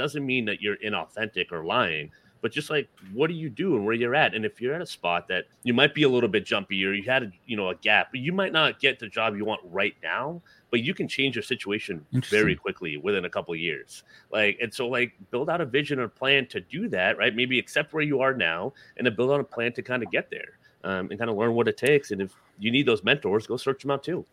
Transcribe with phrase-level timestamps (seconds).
[0.00, 2.10] doesn't mean that you're inauthentic or lying
[2.42, 4.34] but just like what do you do and where you're at?
[4.34, 6.92] And if you're at a spot that you might be a little bit jumpy or
[6.92, 9.44] you had a, you know a gap but you might not get the job you
[9.44, 10.40] want right now
[10.70, 14.04] but you can change your situation very quickly within a couple years.
[14.32, 17.34] Like and so like build out a vision or plan to do that right?
[17.34, 20.10] Maybe accept where you are now and then build out a plan to kind of
[20.10, 22.10] get there um, and kind of learn what it takes.
[22.10, 24.24] And if you need those mentors go search them out too.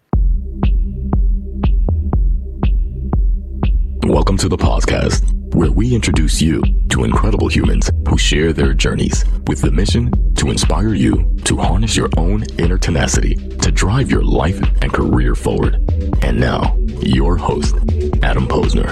[4.10, 9.26] Welcome to the POZcast, where we introduce you to incredible humans who share their journeys
[9.48, 14.24] with the mission to inspire you to harness your own inner tenacity to drive your
[14.24, 15.84] life and career forward.
[16.22, 17.76] And now, your host,
[18.22, 18.86] Adam Posner.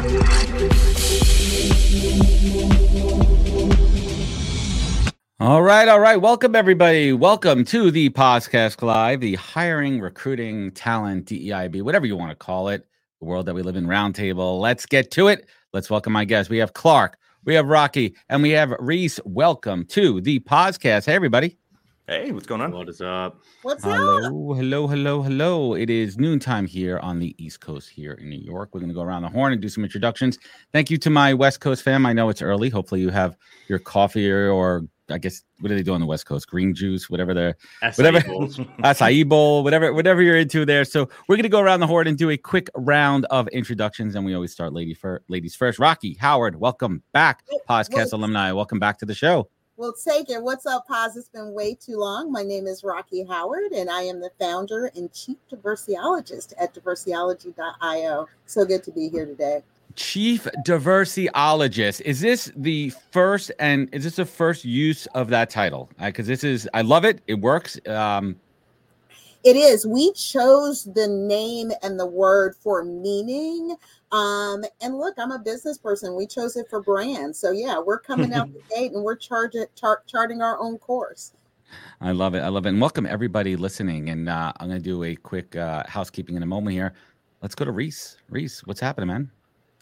[5.39, 6.19] All right, all right.
[6.19, 7.13] Welcome, everybody.
[7.13, 12.69] Welcome to the POZcast Live, the hiring, recruiting, talent, DEIB, whatever you want to call
[12.69, 12.87] it
[13.19, 14.59] the world that we live in roundtable.
[14.59, 15.47] Let's get to it.
[15.75, 16.49] Let's welcome my guests.
[16.49, 19.19] We have Clark, we have Rocki, and we have Reice.
[19.25, 21.05] Welcome to the POZcast.
[21.05, 21.57] Hey, everybody.
[22.07, 22.71] Hey, what's going on?
[22.71, 23.41] What is up?
[23.61, 24.23] What's hello, up?
[24.23, 25.21] Hello, hello, hello.
[25.21, 25.73] Hello.
[25.73, 28.69] It is noontime here on the East Coast here in New York.
[28.71, 30.39] We're going to go around the horn and do some introductions.
[30.71, 32.05] Thank you to my West Coast fam.
[32.05, 32.69] I know it's early.
[32.69, 33.35] Hopefully, you have
[33.67, 36.47] your coffee or, or I guess what do they do on the West Coast?
[36.47, 38.57] Green juice, whatever they're Acai whatever bowls.
[38.57, 40.83] acai bowl, whatever, whatever you're into there.
[40.85, 44.25] So we're gonna go around the horn and do a quick round of introductions, and
[44.25, 45.79] we always start lady for ladies first.
[45.79, 48.51] Rocki Howard, welcome back, POZcast Well- alumni.
[48.51, 49.47] Welcome back to the show.
[49.77, 50.41] Well, take it.
[50.41, 51.17] What's up, Paz?
[51.17, 52.31] It's been way too long.
[52.31, 58.27] My name is Rocki Howard, and I am the founder and chief diversiologist at diversiology.io.
[58.45, 59.63] So good to be here today.
[59.95, 62.01] Chief diversiologist.
[62.01, 65.89] Is this the first and is this the first use of that title?
[65.99, 67.21] Because this is, I love it.
[67.27, 67.79] It works.
[67.87, 68.35] Um,
[69.43, 69.85] It is.
[69.85, 73.75] We chose the name and the word for meaning.
[74.11, 76.15] Um, and look, I'm a business person.
[76.15, 77.35] We chose it for brand.
[77.35, 81.33] So yeah, we're coming out the gate and we're charging, char- charting our own course.
[82.01, 82.39] I love it.
[82.39, 82.69] I love it.
[82.69, 84.09] And welcome everybody listening.
[84.09, 86.93] And uh, I'm going to do a quick uh, housekeeping in a moment here.
[87.41, 88.17] Let's go to Reice.
[88.31, 89.31] Reice, what's happening, man?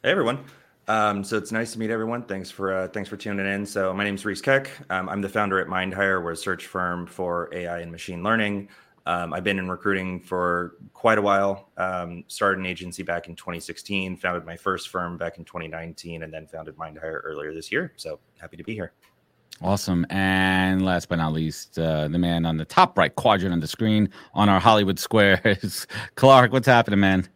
[0.05, 0.43] Hey, everyone.
[0.89, 2.23] Um, so it's nice to meet everyone.
[2.23, 3.65] Thanks for uh, thanks for tuning in.
[3.65, 4.69] So my name is Reice Keck.
[4.89, 6.21] Um, I'm the founder at MindHire.
[6.21, 8.67] We're a search firm for AI and machine learning.
[9.05, 11.69] Um, I've been in recruiting for quite a while.
[11.77, 14.17] Um, started an agency back in 2016.
[14.17, 17.93] Founded my first firm back in 2019, and then founded MindHire earlier this year.
[17.95, 18.91] So happy to be here.
[19.61, 20.05] Awesome.
[20.09, 23.69] And last but not least, uh, the man on the top right quadrant on the
[23.69, 25.87] screen on our Hollywood squares.
[26.15, 27.29] Clark, what's happening, man?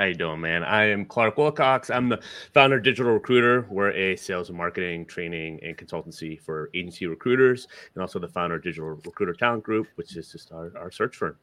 [0.00, 0.64] How you doing, man?
[0.64, 1.94] I am Clark Willcox.
[1.94, 2.22] I'm the
[2.54, 3.66] founder of Digital Recruiter.
[3.68, 8.54] We're a sales and marketing, training, and consultancy for agency recruiters, and also the founder
[8.54, 11.36] of Digital Recruiter Talent Group, which is just our, our search firm.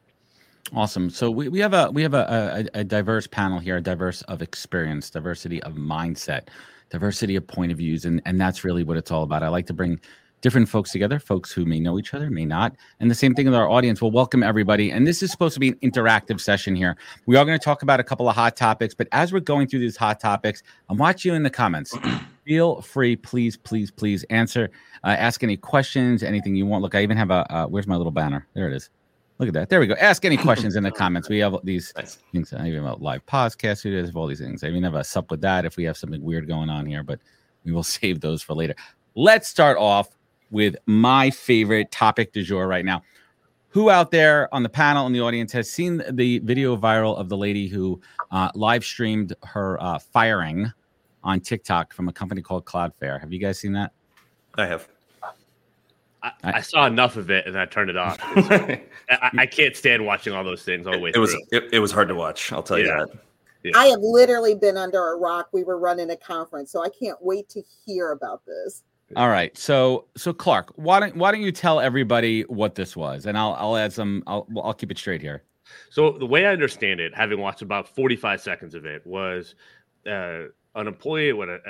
[0.74, 1.08] Awesome.
[1.08, 4.42] So we, we have a we have a, a, a diverse panel here, diverse of
[4.42, 6.48] experience, diversity of mindset,
[6.90, 9.44] diversity of point of views, and and that's really what it's all about.
[9.44, 10.00] I like to bring
[10.40, 13.46] different folks together, folks who may know each other, may not, and the same thing
[13.46, 14.00] with our audience.
[14.00, 16.96] Well, welcome everybody, and this is supposed to be an interactive session here.
[17.26, 19.68] We are going to talk about a couple of hot topics, but as we're going
[19.68, 21.96] through these hot topics, I'm watching you in the comments.
[22.46, 24.70] Feel free, please, please, please answer,
[25.04, 26.82] uh, ask any questions, anything you want.
[26.82, 28.46] Look, I even have a uh, where's my little banner?
[28.54, 28.90] There it is.
[29.38, 29.68] Look at that.
[29.68, 29.94] There we go.
[30.00, 31.28] Ask any questions in the comments.
[31.28, 32.18] We have these Nice.
[32.32, 32.52] things.
[32.52, 33.84] I even have a live podcast.
[33.84, 34.64] We have all these things.
[34.64, 37.02] I even have a sup with that if we have something weird going on here,
[37.04, 37.20] but
[37.64, 38.74] we will save those for later.
[39.14, 40.08] Let's start off
[40.50, 43.02] with my favorite topic du jour right now.
[43.70, 47.28] Who out there on the panel in the audience has seen the video viral of
[47.28, 48.00] the lady who
[48.30, 50.72] uh, live streamed her uh, firing
[51.22, 53.20] on TikTok from a company called Cloudflare?
[53.20, 53.92] Have you guys seen that?
[54.56, 54.88] I have.
[56.22, 58.18] I, I- I saw enough of it and I turned it off.
[58.22, 61.58] I, I can't stand watching all those things all the way it was through.
[61.58, 62.50] it, it was hard to watch.
[62.52, 63.04] I'll tell you Yeah.
[63.04, 63.18] that.
[63.74, 65.48] I have literally been under a rock.
[65.52, 68.82] We were running a conference, so I can't wait to hear about this.
[69.16, 69.56] All right.
[69.56, 73.54] So so Clark, why don't why don't you tell everybody what this was, and I'll
[73.58, 74.22] I'll add some.
[74.26, 75.42] I'll I'll keep it straight here.
[75.90, 79.54] So the way I understand it, having watched about 45 seconds of it, was
[80.06, 81.60] uh, an employee with a,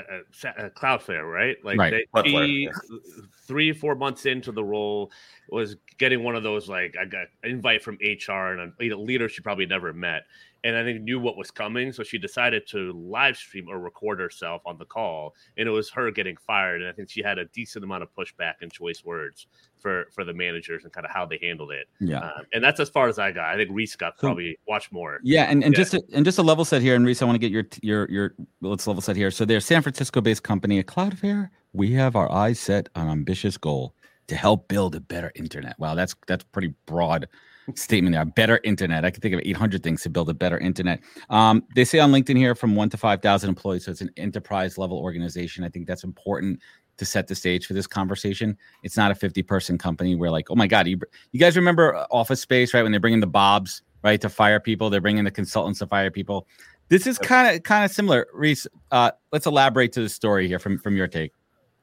[0.46, 1.56] a, a Cloudflare, right?
[1.64, 2.06] Like Right.
[2.14, 2.98] they, he, yeah.
[3.46, 5.10] three, four months into the role,
[5.48, 8.96] was getting one of those like I got an invite from HR and a, a
[8.96, 10.24] leader she probably never met,
[10.64, 14.18] and I think knew what was coming, so she decided to live stream or record
[14.18, 17.38] herself on the call, and it was her getting fired, and I think she had
[17.38, 19.46] a decent amount of pushback and choice words
[19.78, 21.86] for for the managers and kind of how they handled it.
[22.00, 22.18] Yeah.
[22.18, 23.46] Um, and that's as far as I got.
[23.54, 25.20] I think Reice got So- probably watch more.
[25.22, 25.78] Yeah, and, and Yeah.
[25.78, 27.64] just to, and just a level set here, and Reice, I want to get your
[27.82, 29.30] your your let's level set here.
[29.30, 31.50] So they're a San Francisco based company at Cloudflare.
[31.72, 33.94] We have our eyes set on ambitious goal
[34.26, 35.78] to help build a better internet.
[35.78, 37.28] Wow, that's that's pretty broad
[37.74, 38.24] statement there.
[38.24, 39.04] Better internet.
[39.04, 41.00] I can think of 800 things to build a better internet.
[41.30, 43.84] Um, they say on LinkedIn here from one to 5,000 employees.
[43.84, 45.64] So it's an enterprise level organization.
[45.64, 46.60] I think that's important
[46.98, 48.56] to set the stage for this conversation.
[48.82, 50.98] It's not a 50 person company where like, oh my God, you,
[51.32, 52.82] you guys remember office space, right?
[52.82, 56.10] When they're bringing the Bobs, right, to fire people, they're bringing the consultants to fire
[56.10, 56.46] people.
[56.88, 58.26] This is kind of kind of similar.
[58.34, 61.32] Reice, uh, let's elaborate to the story here from from your take.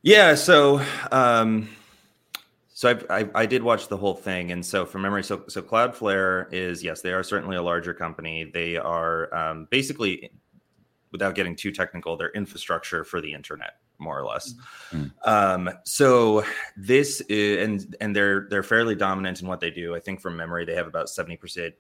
[0.02, 0.36] Yeah.
[0.36, 1.70] So, um,
[2.76, 5.62] so I, I, I did watch the whole thing, and so from memory, so so
[5.62, 8.52] Cloudflare is yes, they are certainly a larger company.
[8.54, 10.30] They are um, basically,
[11.14, 14.56] without getting too technical, their infrastructure for the internet, more or less.
[14.92, 15.08] Mm-hmm.
[15.24, 16.44] Um, so
[16.76, 19.96] this is, and and they're they're fairly dominant in what they do.
[19.96, 21.76] I think from memory, they have about seventy percent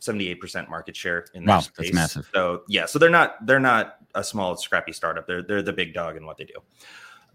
[0.00, 1.92] 78% market share in wow, space.
[1.92, 2.30] That's massive.
[2.32, 5.26] So yeah, so they're not they're not a small scrappy startup.
[5.26, 6.54] They're they're the big dog in what they do.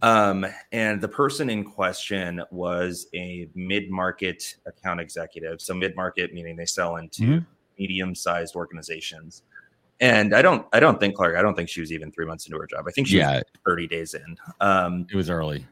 [0.01, 5.61] Um, and the person in question was a mid-market account executive.
[5.61, 7.45] So mid-market meaning they sell into mm-hmm.
[7.79, 9.43] medium-sized organizations.
[10.01, 12.45] And I don't I don't think Clark, I don't think she was even three months
[12.45, 12.85] into her job.
[12.87, 13.35] I think she yeah.
[13.35, 14.35] was 30 days in.
[14.59, 15.65] Um it was early.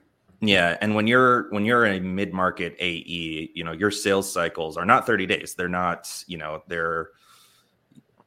[0.46, 4.76] Yeah, and when you're when you're a mid market AE, you know your sales cycles
[4.76, 5.56] are not 30 days.
[5.56, 7.10] They're not, you know, they're.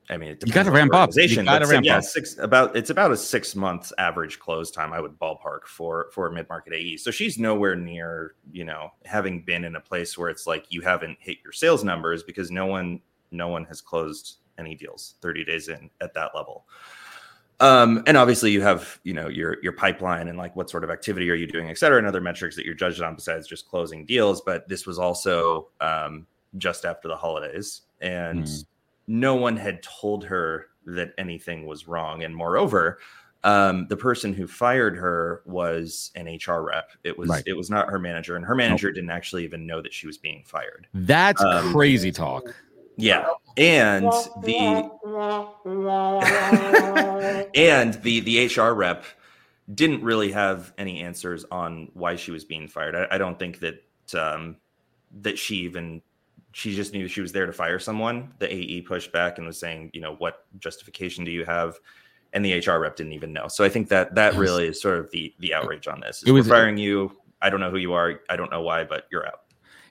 [0.08, 1.10] I mean, you got to ramp up.
[1.14, 2.04] You got to ramp yeah, up.
[2.04, 4.92] Six about it's about a six months average close time.
[4.92, 6.98] I would ballpark for for a mid market AE.
[6.98, 10.80] So she's nowhere near, you know, having been in a place where it's like you
[10.80, 13.00] haven't hit your sales numbers because no one
[13.32, 16.66] no one has closed any deals 30 days in at that level.
[17.58, 20.90] Um, and obviously you have, you know, your your pipeline and like what sort of
[20.90, 23.68] activity are you doing, et cetera, and other metrics that you're judged on besides just
[23.68, 24.42] closing deals.
[24.42, 26.26] But this was also um,
[26.58, 28.64] just after the holidays, and mm.
[29.06, 32.22] No one had told her that anything was wrong.
[32.22, 32.98] And moreover,
[33.44, 36.90] um, the person who fired her was an HR rep.
[37.04, 37.42] It was right.
[37.46, 38.94] it was not her manager, and her manager nope.
[38.96, 40.88] didn't actually even know that she was being fired.
[40.94, 42.54] That's um, crazy talk.
[42.96, 44.06] Yeah, and
[44.42, 44.90] the
[47.54, 49.04] and the the HR rep
[49.72, 52.94] didn't really have any answers on why she was being fired.
[52.96, 53.84] I, I don't think that
[54.18, 54.56] um,
[55.20, 56.02] that she even
[56.56, 58.32] she just knew she was there to fire someone.
[58.38, 61.78] The AE pushed back and was saying, you know, what justification do you have?
[62.32, 63.46] And the HR rep didn't even know.
[63.46, 66.22] So I think that that really is sort of the the outrage on this.
[66.22, 67.14] Is it was firing you.
[67.42, 68.22] I don't know who you are.
[68.30, 69.40] I don't know why, but you're out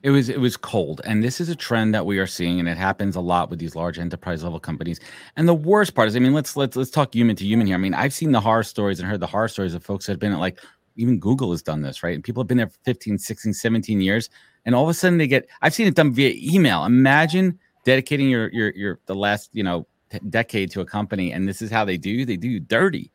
[0.02, 2.68] it was it was cold and this is a trend that we are seeing and
[2.68, 5.00] it happens a lot with these large enterprise level companies
[5.36, 7.76] and the worst part is i mean let's let's let's talk human to human here
[7.76, 10.12] i mean i've seen the horror stories and heard the horror stories of folks that
[10.12, 10.60] have been at like
[10.96, 14.00] even google has done this right and people have been there for 15 16 17
[14.00, 14.28] years
[14.66, 18.28] and all of a sudden they get i've seen it done via email imagine dedicating
[18.28, 19.86] your your your the last you know
[20.28, 23.10] decade to a company and this is how they do they do dirty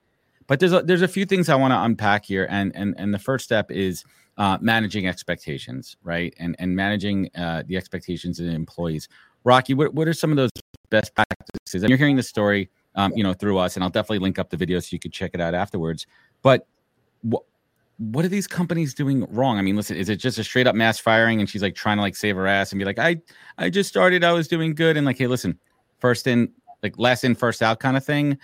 [0.47, 3.13] but there's a, there's a few things i want to unpack here and and and
[3.13, 4.03] the first step is
[4.37, 6.33] uh, managing expectations, right?
[6.39, 9.07] And and managing uh, the expectations of the employees.
[9.45, 10.51] Rocki, what, what are some of those
[10.89, 11.83] best practices?
[11.83, 14.49] And you're hearing the story, um, you know, through us, and I'll definitely link up
[14.49, 16.05] the video so you could check it out afterwards.
[16.41, 16.67] But
[17.21, 17.43] what
[18.01, 19.59] what are these companies doing wrong?
[19.59, 21.97] I mean, listen, is it just a straight up mass firing and she's like trying
[21.97, 23.21] to like save her ass and be like, I
[23.59, 25.59] I just started, I was doing good, and like, hey, listen,
[25.99, 26.51] first in,
[26.81, 28.39] like last in, first out kind of thing.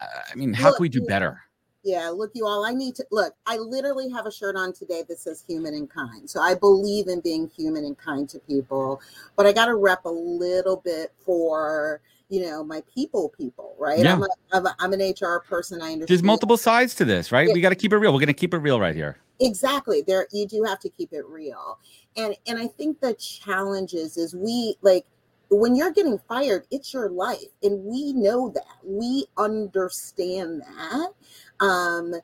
[0.00, 1.40] Uh, I mean, how can we do better?
[1.86, 3.36] Yeah, look, you all, I need to look.
[3.46, 6.28] I literally have a shirt on today that says human and kind.
[6.28, 9.00] So I believe in being human and kind to people,
[9.36, 14.00] but I got to rep a little bit for, you know, my people, people, right?
[14.00, 14.14] Yeah.
[14.14, 15.80] I'm, a, I'm, a, I'm an HR person.
[15.80, 16.08] I understand.
[16.08, 17.46] There's multiple sides to this, right?
[17.46, 17.54] Yeah.
[17.54, 18.12] We got to keep it real.
[18.12, 19.18] We're going to keep it real right here.
[19.38, 20.02] Exactly.
[20.04, 21.78] There, you do have to keep it real.
[22.16, 25.06] And, and I think the challenge is, is we like,
[25.50, 27.38] when you're getting fired, it's your life.
[27.62, 28.64] And we know that.
[28.82, 31.12] We understand that
[31.60, 32.14] um,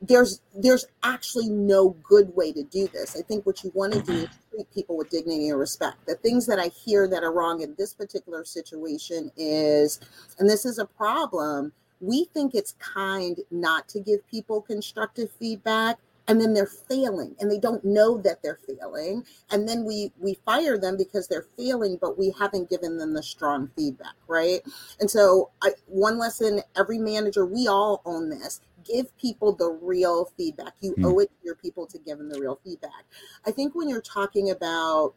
[0.00, 3.16] there's there's actually no good way to do this.
[3.18, 6.06] I think what you want to do is treat people with dignity and respect.
[6.06, 10.00] The things that I hear that are wrong in this particular situation is,
[10.38, 15.98] and this is a problem, we think it's kind not to give people constructive feedback
[16.28, 20.34] and then they're failing and they don't know that they're failing and then we we
[20.44, 24.60] fire them because they're failing but we haven't given them the strong feedback right
[25.00, 30.30] and so I, one lesson every manager we all own this give people the real
[30.36, 30.74] feedback.
[30.80, 31.04] You mm.
[31.04, 33.04] owe it to your people to give them the real feedback.
[33.46, 35.14] I think when you're talking about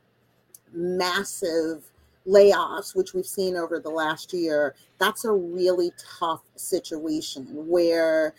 [0.73, 1.83] massive
[2.27, 8.33] layoffs, which we've seen over the last year, that's a really tough situation where,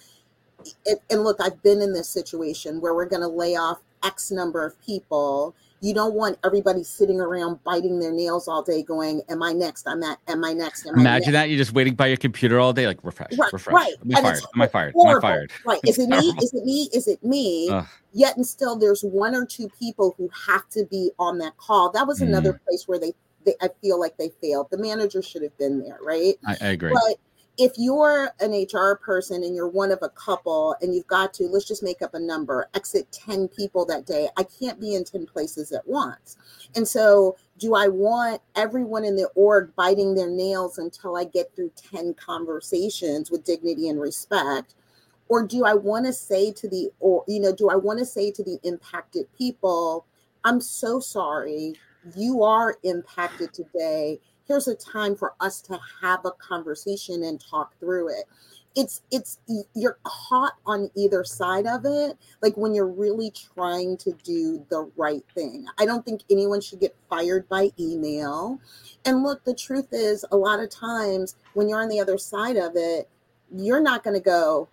[0.87, 4.31] it, and look, I've been in this situation where we're going to lay off X
[4.31, 9.21] number of people you don't want everybody sitting around biting their nails all day going
[9.29, 9.87] am i next?
[9.87, 10.87] I'm at am i next?
[10.87, 13.53] Am imagine I that you're just waiting by your computer all day like refresh right,
[13.53, 13.75] refresh.
[13.75, 13.95] right.
[14.05, 14.43] am I fired?
[14.55, 14.95] Am i fired?
[14.99, 15.53] Am i fired?
[15.67, 15.81] Right.
[15.85, 16.35] Is it me?
[16.41, 16.89] is it me?
[16.95, 17.69] Is it me?
[17.71, 17.87] Ugh.
[18.12, 21.91] yet and still there's one or two people who have to be on that call.
[21.91, 22.65] That was another mm.
[22.65, 23.12] place where they
[23.45, 24.69] they, I feel like they failed.
[24.71, 26.35] The manager should have been there, right?
[26.47, 26.93] I, I agree.
[26.93, 27.17] But
[27.59, 31.44] if you're an HR person and you're one of a couple and you've got to,
[31.44, 35.04] let's just make up a number, exit 10 people that day, I can't be in
[35.04, 36.37] 10 places at once.
[36.75, 41.54] And so, do I want everyone in the org biting their nails until I get
[41.54, 44.75] through 10 conversations with dignity and respect?
[45.28, 48.04] Or do I want to say to the, or, you know, do I want to
[48.06, 50.06] say to the impacted people,
[50.44, 51.75] I'm so sorry,
[52.16, 57.78] you are impacted today here's a time for us to have a conversation and talk
[57.78, 58.25] through it.
[58.75, 59.38] It's it's
[59.75, 64.90] you're caught on either side of it like when you're really trying to do the
[64.96, 65.66] right thing.
[65.78, 68.58] I don't think anyone should get fired by email.
[69.04, 72.56] And look the truth is a lot of times when you're on the other side
[72.56, 73.08] of it
[73.54, 74.68] you're not going to go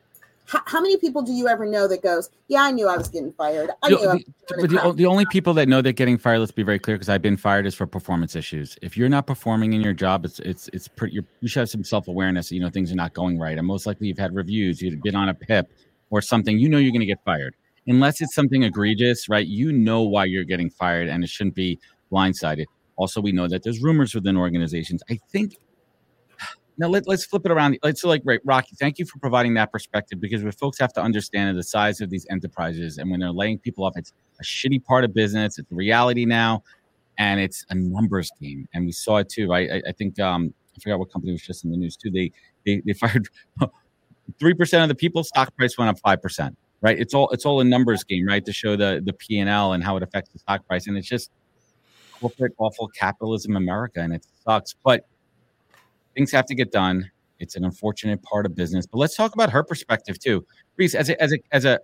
[0.50, 3.08] how, how, many people do you ever know that goes, yeah, I knew I was
[3.08, 3.70] getting fired.
[3.84, 6.64] I knew the, I the, the, only people that know they're getting fired, let's be
[6.64, 8.76] very clear, because I've been fired is for performance issues.
[8.82, 11.20] If you're not performing in your job, it's it's it's pretty.
[11.42, 12.52] you should have some self awareness.
[12.52, 15.16] You know things are not going right, and most likely you've had reviews, you've been
[15.16, 15.72] on a PIP
[16.10, 16.58] or something.
[16.58, 19.46] You know you're going to get fired unless it's something egregious, right?
[19.46, 21.80] You know why you're getting fired, and it shouldn't be
[22.12, 22.66] blindsided.
[22.96, 25.02] Also, we know that there's rumors within organizations.
[25.10, 25.58] I think
[26.80, 27.78] now let, let's flip it around.
[27.84, 28.78] Let's like right, Rocki.
[28.80, 32.10] Thank you for providing that perspective because what folks have to understand the size of
[32.10, 35.60] these enterprises, and when they're laying people off, it's a shitty part of business.
[35.60, 36.64] It's reality now,
[37.18, 38.68] and it's a numbers game.
[38.74, 39.70] And we saw it too, right?
[39.70, 42.10] I, I think um, I forgot what company was just in the news too.
[42.10, 42.32] They
[42.66, 43.28] they, they fired
[44.40, 45.26] three percent of the people.
[45.26, 46.58] Stock price went up five percent.
[46.82, 46.98] Right?
[46.98, 48.46] It's all it's all a numbers game, right?
[48.46, 50.98] To show the the P and L and how it affects the stock price, and
[50.98, 51.30] it's just
[52.22, 54.76] corporate awful capitalism America, and it sucks.
[54.82, 55.06] But
[56.20, 57.10] things have to get done.
[57.40, 58.86] It's an unfortunate part of business.
[58.86, 60.46] But let's talk about her perspective too.
[60.78, 61.80] Reice, as a as a as a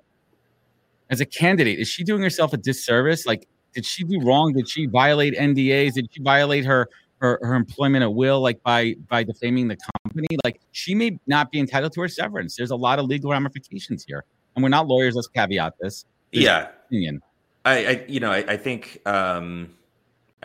[1.09, 3.25] as a candidate, is she doing herself a disservice?
[3.25, 4.51] Like, did she do wrong?
[4.51, 5.93] Did she violate NDAs?
[5.93, 6.89] Did she violate her
[7.21, 10.27] her, her employment at will, like by by defaming the company?
[10.43, 12.57] Like, she may not be entitled to her severance.
[12.57, 14.25] There's a lot of legal ramifications here,
[14.55, 15.15] and we're not lawyers.
[15.15, 16.03] Let's caveat this.
[16.33, 17.21] There's yeah, opinion.
[17.63, 19.69] I, I, you know, I, I think um,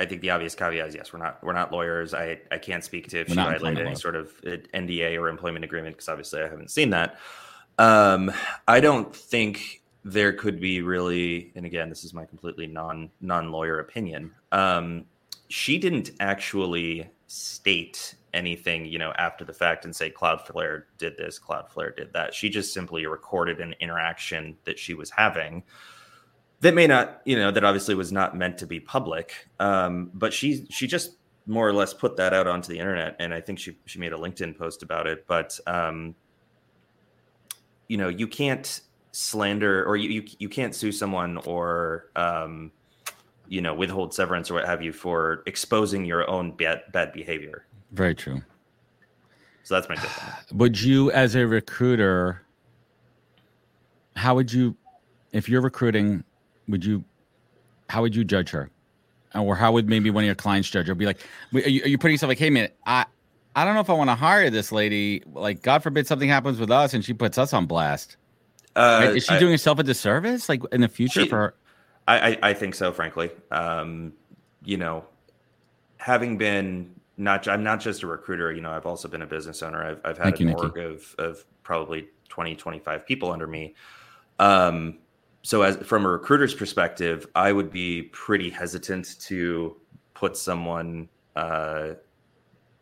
[0.01, 2.15] I think the obvious caveat is yes, we're not we're not lawyers.
[2.15, 5.29] I I can't speak to if we're she violated any sort of uh, NDA or
[5.29, 7.19] employment agreement because obviously I haven't seen that.
[7.79, 8.33] Um,
[8.67, 13.53] I don't think there could be really, and again, this is my completely non non
[13.53, 14.33] lawyer opinion.
[14.53, 15.05] Um,
[15.49, 21.39] she didn't actually state anything, you know, after the fact and say Cloudflare did this,
[21.39, 22.33] Cloudflare did that.
[22.33, 25.63] She just simply recorded an interaction that she was having
[26.61, 29.49] that may not, you know, that obviously was not meant to be public.
[29.59, 33.33] Um, but she she just more or less put that out onto the internet, and
[33.33, 35.27] I think she she made a LinkedIn post about it.
[35.27, 36.15] But um,
[37.89, 38.81] you know, you can't
[39.13, 42.71] slander or you you, you can't sue someone or um,
[43.49, 47.67] you know withhold severance or what have you for exposing your own bad bad behavior.
[47.93, 48.43] Very true.
[49.63, 50.53] So that's my difference.
[50.53, 52.43] Would you, as a recruiter,
[54.17, 54.77] how would you,
[55.33, 56.25] if you're recruiting
[56.71, 57.05] would you
[57.89, 58.71] how would you judge her?
[59.35, 60.95] Or how would maybe one of your clients judge her?
[60.95, 61.21] Be like
[61.53, 63.05] are you, are you putting yourself like hey man i
[63.55, 65.23] i don't know if i want to hire this lady.
[65.33, 68.17] Like god forbid something happens with us and she puts us on blast.
[68.77, 69.17] Uh, right?
[69.17, 71.55] is she I, doing herself a disservice like in the future she, for her?
[72.07, 73.31] I, I, I think so frankly.
[73.51, 74.13] Um
[74.65, 75.05] you know
[75.97, 79.63] having been not i'm not just a recruiter you know i've also been a business
[79.63, 79.85] owner.
[79.85, 83.75] I've, I've had Thank an you, org of of probably 20 25 people under me.
[84.39, 84.99] Um
[85.43, 89.77] so as from a recruiter's perspective, I would be pretty hesitant to
[90.15, 91.95] put someone uh,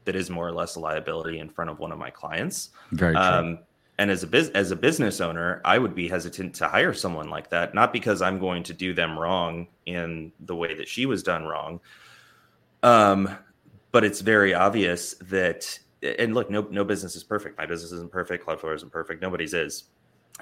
[0.04, 2.70] that is more or less a liability in front of one of my clients.
[2.92, 3.22] Very true.
[3.22, 3.58] Um,
[3.98, 7.30] and as a biz- as a business owner, I would be hesitant to hire someone
[7.30, 11.04] like that, not because I'm going to do them wrong in the way that she
[11.06, 11.80] was done wrong.
[12.82, 13.36] Um,
[13.90, 17.58] but it's very obvious that, and look, no no business is perfect.
[17.58, 18.46] My business isn't perfect.
[18.46, 19.20] Cloudflare isn't perfect.
[19.20, 19.84] Nobody's is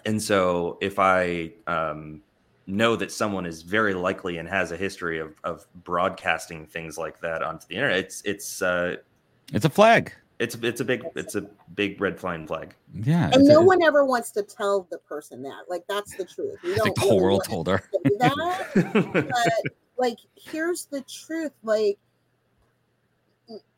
[0.04, 2.22] and so if I um,
[2.66, 7.20] know that someone is very likely and has a history of, of broadcasting things like
[7.20, 8.96] that onto the internet, it's it's uh,
[9.52, 10.12] it's a flag.
[10.38, 11.42] It's it's a big it's a
[11.74, 12.74] big red flying flag.
[12.92, 15.62] Yeah, and no a, one ever wants to tell the person that.
[15.68, 16.58] Like that's the truth.
[16.62, 16.94] We don't.
[16.94, 17.82] The whole world told her
[18.18, 19.32] that.
[19.32, 21.52] but like, here's the truth.
[21.62, 21.98] Like,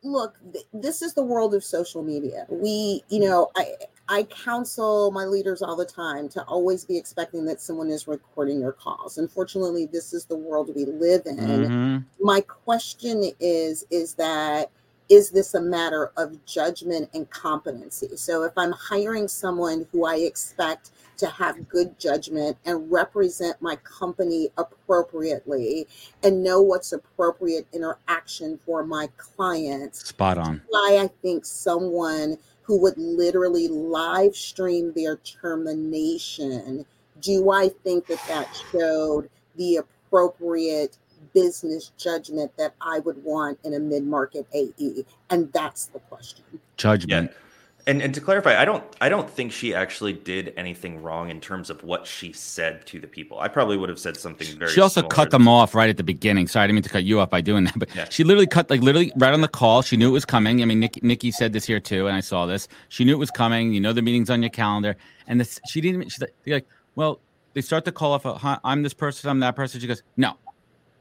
[0.03, 2.47] look, th- this is the world of social media.
[2.49, 3.75] We, you know, I
[4.09, 8.61] I counsel my leaders all the time to always be expecting that someone is recording
[8.61, 9.19] your calls.
[9.19, 11.37] Unfortunately, this is the world we live in.
[11.37, 12.25] Mm-hmm.
[12.25, 14.71] My question is is that
[15.09, 18.17] is this a matter of judgment and competency?
[18.17, 23.77] So if I'm hiring someone who I expect to have good judgment and represent my
[23.77, 25.87] company appropriately
[26.23, 30.09] and know what's appropriate interaction for my clients.
[30.09, 30.62] Spot on.
[30.69, 32.38] Why I think someone
[32.69, 36.85] who would literally live stream their termination,
[37.23, 40.99] do I think that that showed the appropriate
[41.33, 45.07] business judgment that I would want in a mid market AE?
[45.31, 46.45] And that's the question.
[46.77, 47.31] Judgment.
[47.31, 47.48] Yeah.
[47.88, 51.40] And, and to clarify, I don't I don't think she actually did anything wrong in
[51.40, 53.40] terms of what she said to the people.
[53.40, 54.71] I probably would have said something very.
[54.71, 56.49] She also cut them off right at the beginning.
[56.49, 58.07] Sorry, I didn't mean to cut you off by doing that, but yeah.
[58.11, 59.80] she literally cut like literally right on the call.
[59.80, 60.61] She knew it was coming.
[60.61, 62.68] I mean, Nikki, Nikki said this here too, and I saw this.
[62.90, 63.73] She knew it was coming.
[63.73, 64.95] You know, the meeting's on your calendar,
[65.26, 66.02] and this she didn't.
[66.02, 67.21] Even she's like, well,
[67.54, 68.26] they start the call off.
[68.26, 69.30] Uh, I'm this person.
[69.30, 69.80] I'm that person.
[69.80, 70.35] She goes, no,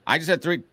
[0.08, 0.64] I just had three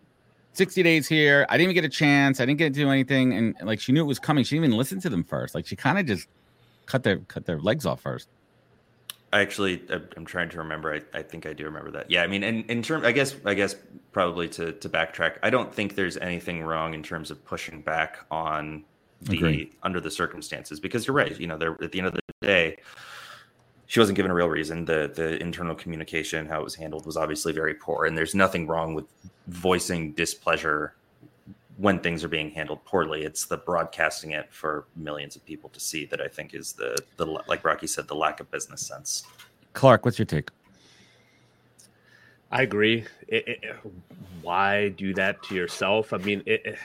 [0.55, 1.45] 60 days here.
[1.49, 2.39] I didn't even get a chance.
[2.39, 3.33] I didn't get to do anything.
[3.33, 4.43] And like she knew it was coming.
[4.43, 5.55] She didn't even listen to them first.
[5.55, 6.27] Like she kind of just
[6.85, 8.29] cut their cut their legs off first.
[9.33, 9.83] I actually
[10.15, 10.93] I'm trying to remember.
[10.93, 12.09] I, I think I do remember that.
[12.09, 13.75] Yeah, I mean in, in terms I guess I guess
[14.11, 18.25] probably to to backtrack, I don't think there's anything wrong in terms of pushing back
[18.31, 18.85] on
[19.21, 19.73] the Agreed.
[19.83, 21.37] under the circumstances because you're right.
[21.39, 22.77] You know, they're at the end of the day,
[23.87, 24.85] she wasn't given a real reason.
[24.85, 28.67] The the internal communication, how it was handled, was obviously very poor, and there's nothing
[28.67, 29.05] wrong with
[29.47, 30.95] voicing displeasure
[31.77, 33.23] when things are being handled poorly.
[33.23, 36.97] It's the broadcasting it for millions of people to see that I think is the
[37.17, 39.25] the like Rocki said, the lack of business sense.
[39.73, 40.49] Clark, what's your take?
[42.51, 43.05] I agree.
[43.27, 43.75] It, it,
[44.41, 46.13] why do that to yourself?
[46.13, 46.77] I mean, it,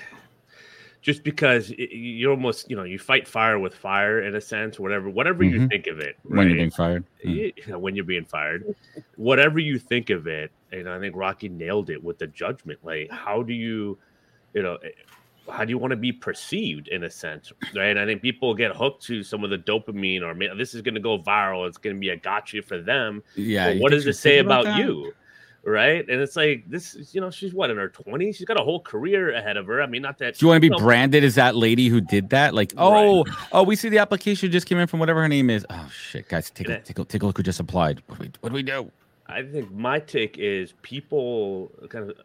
[1.02, 5.08] just because you almost you know you fight fire with fire in a sense whatever
[5.08, 5.62] whatever mm-hmm.
[5.62, 6.38] you think of it right?
[6.38, 8.74] when you're being fired you, when you're being fired.
[9.16, 13.10] Whatever you think of it and i think rocki nailed it with the judgment like
[13.10, 13.98] how do you
[14.54, 14.78] you know
[15.50, 17.96] how do you want to be perceived in a sense right?
[17.96, 21.00] I think people get hooked to some of the dopamine or this is going to
[21.00, 23.22] go viral it's going to be a gotcha for them.
[23.36, 25.12] Yeah what does it say about, about you
[25.64, 26.08] right?
[26.08, 28.36] And it's like this, is, you know, she's what in her 20s.
[28.36, 29.82] She's got a whole career ahead of her.
[29.82, 30.38] I mean, not that.
[30.38, 32.54] Do you want to be branded as that lady who did that?
[32.54, 33.34] Like, oh, right.
[33.52, 35.66] oh, we see the application just came in from whatever her name is.
[35.70, 38.02] Oh shit, guys, take a, take a, take a look who just applied.
[38.06, 38.90] What do we, what do we do?
[39.26, 42.16] I think my take is people kind of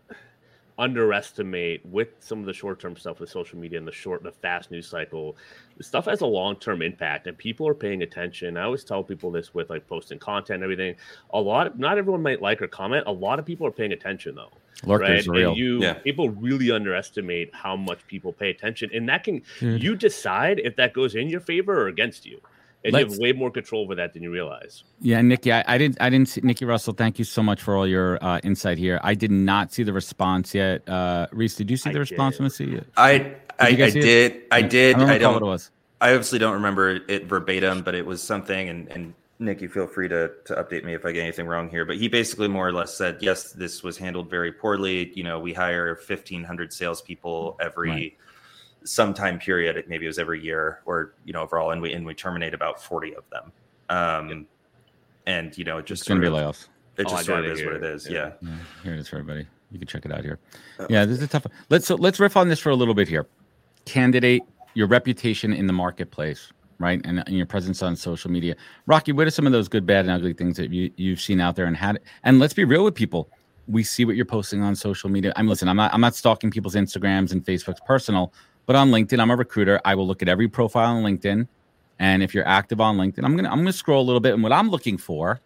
[0.78, 4.72] underestimate with some of the short-term stuff with social media and the short the fast
[4.72, 5.38] news cycle
[5.80, 9.54] stuff has a long-term impact and people are paying attention i always tell people this
[9.54, 10.94] with like posting content and everything
[11.34, 13.94] a lot of, not everyone might like or comment a lot of people are paying
[13.94, 14.52] attention though
[14.84, 15.46] Lurkers right?
[15.46, 15.94] And you yeah.
[15.94, 19.82] people really underestimate how much people pay attention and that can Dude.
[19.82, 22.42] you decide if that goes in your favor or against you
[22.86, 24.84] and Let's, you have way more control over that than you realize.
[25.02, 26.94] Yeah, Nikki, I, I didn't, I didn't see Nikki Russell.
[26.94, 29.00] Thank you so much for all your uh, insight here.
[29.02, 30.88] I did not see the response yet.
[30.88, 32.86] Uh, Reice, did you see the I response from the CEO?
[32.96, 34.96] I, did I, I did, I did.
[34.96, 35.72] I don't, I don't what it was.
[36.00, 38.70] I obviously don't remember it verbatim, but it was something.
[38.70, 41.86] And and Nikki, feel free to to update me if I get anything wrong here.
[41.86, 45.12] But he basically more or less said, yes, this was handled very poorly.
[45.16, 47.90] You know, we hire fifteen hundred salespeople every.
[47.90, 48.18] Right
[48.86, 49.84] some time period.
[49.88, 52.82] Maybe it was every year or you know overall, and we and we terminate about
[52.82, 53.52] forty of them.
[53.90, 54.48] Um,
[55.28, 56.68] and you know it just it's gonna be layoffs.
[56.98, 58.08] It just oh, sort of is what it is.
[58.10, 58.32] Yeah.
[58.42, 58.50] yeah.
[58.84, 59.46] Here it is for everybody.
[59.72, 60.40] You can check it out here.
[60.80, 60.88] Oh.
[60.90, 61.46] Yeah, this is a tough.
[61.46, 61.54] One.
[61.70, 63.28] Let's so let's riff on this for a little bit here.
[63.86, 64.44] Candidate,
[64.74, 68.56] your reputation in the marketplace, right, and, and your presence on social media.
[68.88, 71.42] Rocki, what are some of those good, bad, and ugly things that you you've seen
[71.42, 72.00] out there and had?
[72.24, 73.30] And let's be real with people.
[73.68, 75.34] We see what you're posting on social media.
[75.36, 75.68] I'm listen.
[75.68, 75.94] I'm not.
[75.94, 78.32] I'm not stalking people's Instagrams and Facebook's personal,
[78.66, 79.80] but on LinkedIn, I'm a recruiter.
[79.86, 81.48] I will look at every profile on LinkedIn.
[82.00, 84.34] And if you're active on LinkedIn, I'm gonna I'm gonna scroll a little bit.
[84.34, 85.40] And what I'm looking for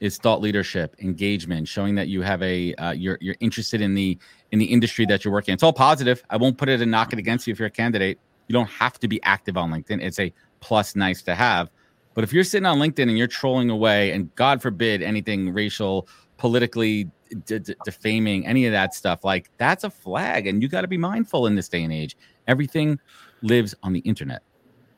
[0.00, 4.18] is thought leadership, engagement, showing that you have a uh, you're you're interested in the
[4.50, 5.52] in the industry that you're working.
[5.52, 5.54] In.
[5.54, 6.22] It's all positive.
[6.30, 8.18] I won't put it and knock it against you if you're a candidate.
[8.48, 10.02] You don't have to be active on LinkedIn.
[10.02, 11.70] It's a plus, nice to have.
[12.14, 16.08] But if you're sitting on LinkedIn and you're trolling away, and God forbid anything racial,
[16.36, 17.10] politically
[17.46, 20.88] d- d- defaming, any of that stuff, like that's a flag, and you got to
[20.88, 22.16] be mindful in this day and age.
[22.46, 22.98] Everything
[23.42, 24.42] lives on the internet.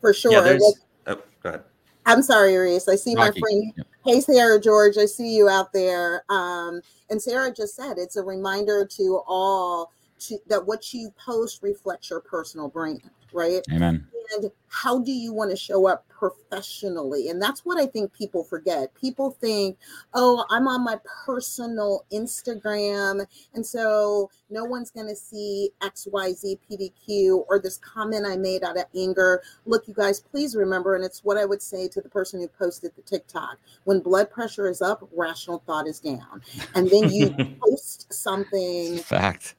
[0.01, 0.33] For sure.
[0.33, 1.65] Yeah, there's, oh, go ahead.
[2.07, 2.89] I'm sorry, Reice.
[2.89, 3.17] I see Rocki.
[3.17, 3.73] my friend.
[3.77, 3.87] Yep.
[4.05, 4.97] Hey, Sarah George.
[4.97, 6.25] I see you out there.
[6.29, 6.81] Um,
[7.11, 12.11] and Sarah just said it's a reminder to all to, that what you post reflects
[12.11, 13.63] your personal brand, right?
[13.73, 14.07] Amen.
[14.37, 17.29] And how do you want to show up professionally?
[17.29, 18.95] And that's what i think people forget.
[18.95, 19.79] People think
[20.15, 27.45] oh i'm on my personal instagram and so no one's going to see xyz pdq
[27.49, 29.43] or this comment i made out of anger.
[29.65, 32.49] Look you guys please remember and it's what i would say to the person who
[32.49, 36.43] posted the tiktok when blood pressure is up rational thought is down.
[36.75, 39.55] And then you post something fact.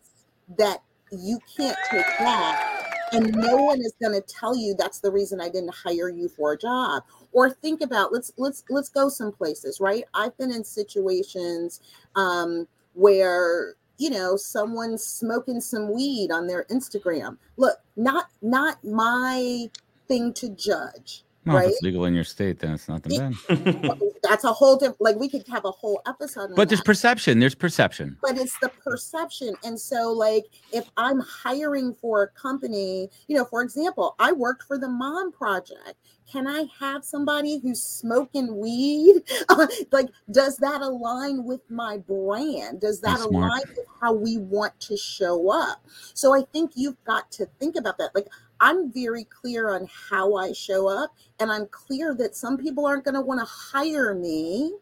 [0.57, 2.76] that you can't take back
[3.11, 6.29] and no one is going to tell you that's the reason I didn't hire you
[6.29, 7.03] for a job.
[7.31, 10.03] Or think about let's let's let's go some places, right?
[10.13, 11.81] I've been in situations
[12.15, 17.37] um, where you know someone's smoking some weed on their Instagram.
[17.57, 19.69] Look, not not my
[20.07, 21.65] thing to judge Well, right?
[21.67, 23.99] if it's legal in your state, then it's nothing bad.
[24.23, 25.01] That's a whole different.
[25.01, 26.51] Like we could have a whole episode.
[26.55, 26.85] But there's that.
[26.85, 27.39] perception.
[27.39, 28.17] There's perception.
[28.21, 29.55] but it's the perception.
[29.63, 34.63] And so, like, if I'm hiring for a company, you know, for example, I worked
[34.63, 35.95] for the Mom Project.
[36.29, 39.23] Can I have somebody who's smoking weed?
[39.49, 42.81] Uh, like, does that align with my brand?
[42.81, 43.45] Does that That's smart.
[43.45, 45.81] align with how we want to show up?
[46.13, 48.13] So I think you've got to think about that.
[48.13, 48.27] Like,
[48.59, 53.05] I'm very clear on how I show up, and I'm clear that some people aren't
[53.05, 54.73] going to want to hire me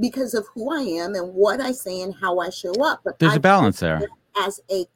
[0.00, 3.00] because of who I am and what I say and how I show up.
[3.04, 4.02] But There's I a balance there.
[4.40, 4.86] as a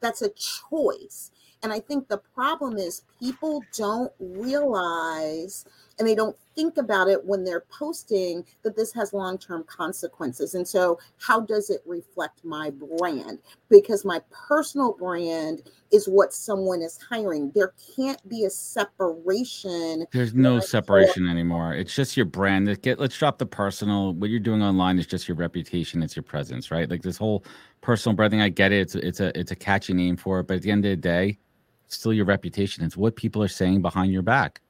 [0.00, 1.30] that's a choice.
[1.62, 5.66] And I think the problem is people don't realize
[6.00, 10.54] and they don't think about it when they're posting that this has long-term consequences.
[10.54, 13.38] And so how does it reflect my brand?
[13.68, 17.52] Because my personal brand is what someone is hiring.
[17.54, 21.74] There can't be a separation There's no separation anymore.
[21.74, 22.66] It's just your brand.
[22.66, 24.14] Let get let's drop the personal.
[24.14, 26.02] What you're doing online is just your reputation.
[26.02, 26.88] It's your presence, right?
[26.88, 27.44] Like this whole
[27.82, 28.40] personal brand thing.
[28.40, 28.80] I get it.
[28.80, 30.96] It's it's a it's a catchy name for it, but at the end of the
[30.96, 31.38] day,
[31.84, 32.84] it's still your reputation.
[32.84, 34.62] It's what people are saying behind your back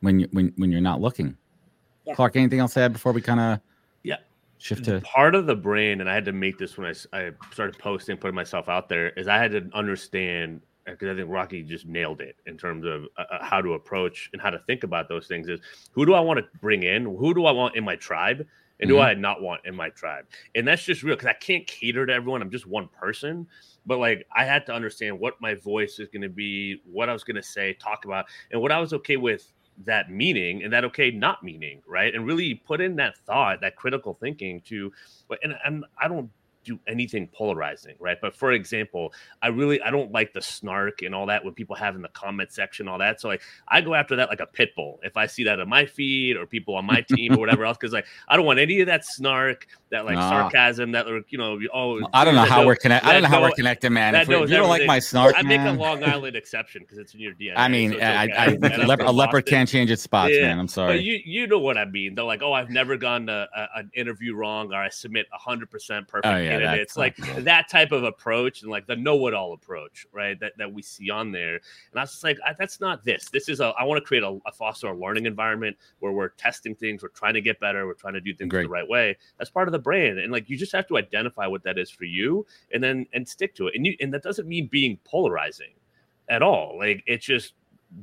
[0.00, 1.36] when you when when you're not looking.
[2.04, 2.14] Yeah.
[2.14, 3.60] Clark, anything else to add before we kind of
[4.02, 4.16] Yeah.
[4.58, 7.32] shift to part of the brain, and I had to make this when I I
[7.52, 11.66] started posting, putting myself out there, is I had to understand because I think Rocki
[11.66, 14.84] just nailed it in terms of uh, uh, how to approach and how to think
[14.84, 15.48] about those things.
[15.48, 17.04] Is who do I want to bring in?
[17.04, 18.46] Who do I want in my tribe?
[18.78, 19.04] And do Mhm.
[19.04, 20.26] I not want in my tribe?
[20.54, 22.42] And that's just real because I can't cater to everyone.
[22.42, 23.48] I'm just one person.
[23.86, 27.14] But like I had to understand what my voice is going to be, what I
[27.14, 29.50] was going to say, talk about, and what I was okay with
[29.84, 32.14] that meaning and that okay not meaning, right?
[32.14, 34.92] And really put in that thought, that critical thinking to,
[35.42, 36.30] and, and I don't
[36.66, 38.18] do anything polarizing, right?
[38.20, 41.76] But for example, I really I don't like the snark and all that when people
[41.76, 43.20] have in the comment section, all that.
[43.20, 45.68] So like I go after that like a pit bull if I see that on
[45.68, 48.58] my feed or people on my team or whatever else, because like I don't want
[48.58, 50.28] any of that snark, that like Nah.
[50.28, 53.08] sarcasm, that like you know, oh I don't know how we're connected.
[53.08, 54.14] I don't know how we're connected, man.
[54.14, 56.98] If, we- if you don't like my snark, I make a Long Island exception because
[56.98, 57.54] it's in your DNA.
[57.56, 58.32] I mean, so I, okay.
[58.32, 60.58] I, And I'm a, leopard, a leopard can't change its spots, Yeah, man.
[60.58, 60.96] I'm sorry.
[60.96, 62.14] But you you know what I mean.
[62.14, 65.70] They're like, oh, I've never gone to a, an interview wrong, or I submit hundred
[65.70, 67.44] percent oh, perfect Oh, yeah, that's Like not good.
[67.44, 70.38] that type of approach, and like the know-it-all approach, right?
[70.40, 71.54] That that we see on there.
[71.54, 73.28] And I was just like, I, that's not this.
[73.30, 73.72] This is a.
[73.78, 77.08] I want to create a, a foster a learning environment where we're testing things, we're
[77.10, 78.64] trying to get better, we're trying to do things Great.
[78.64, 79.16] the right way.
[79.38, 81.90] That's part of the brand, and like you just have to identify what that is
[81.90, 83.74] for you, and then and stick to it.
[83.76, 85.74] And you and that doesn't mean being polarizing
[86.28, 86.76] at all.
[86.78, 87.54] Like it's just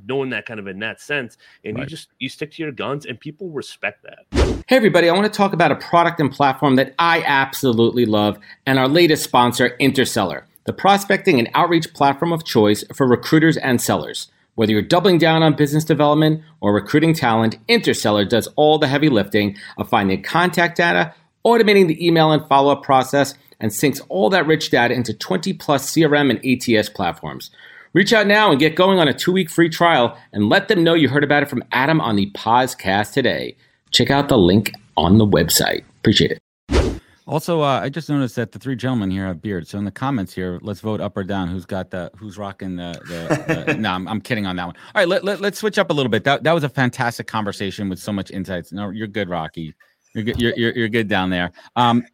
[0.06, 3.06] knowing that kind of in that sense and you just you stick to your guns
[3.06, 4.24] and people respect that
[4.66, 8.38] Hey, everybody, I want to talk about a product and platform that I absolutely love
[8.64, 13.78] and our latest sponsor, Interseller, the prospecting and outreach platform of choice for recruiters and
[13.78, 14.30] sellers.
[14.54, 19.10] Whether you're doubling down on business development or recruiting talent, Interseller does all the heavy
[19.10, 21.12] lifting of finding contact data,
[21.44, 25.52] automating the email and follow up process, and syncs all that rich data into 20
[25.52, 27.50] plus CRM and ATS platforms.
[27.94, 30.82] Reach out now and get going on a two week free trial and let them
[30.82, 33.56] know you heard about it from Adam on the POZcast today.
[33.92, 35.84] Check out the link on the website.
[36.00, 37.00] Appreciate it.
[37.26, 39.70] Also, uh, I just noticed that the three gentlemen here have beards.
[39.70, 41.46] So in the comments here, let's vote up or down.
[41.48, 42.10] Who's got the?
[42.16, 43.00] Who's rocking the?
[43.06, 44.74] the, the no, I'm, I'm kidding on that one.
[44.76, 46.24] All right, let, let, let's switch up a little bit.
[46.24, 48.72] That that was a fantastic conversation with so much insights.
[48.72, 49.72] No, you're good, Rocki.
[50.14, 50.40] You're good.
[50.40, 51.52] You're you're, you're good down there.
[51.76, 52.04] Um,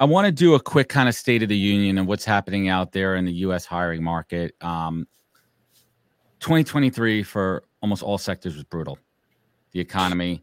[0.00, 2.70] I want to do a quick kind of state of the union of what's happening
[2.70, 3.66] out there in the U.S.
[3.66, 4.54] hiring market.
[4.62, 5.06] Um,
[6.40, 8.98] 2023 for almost all sectors was brutal.
[9.72, 10.42] The economy,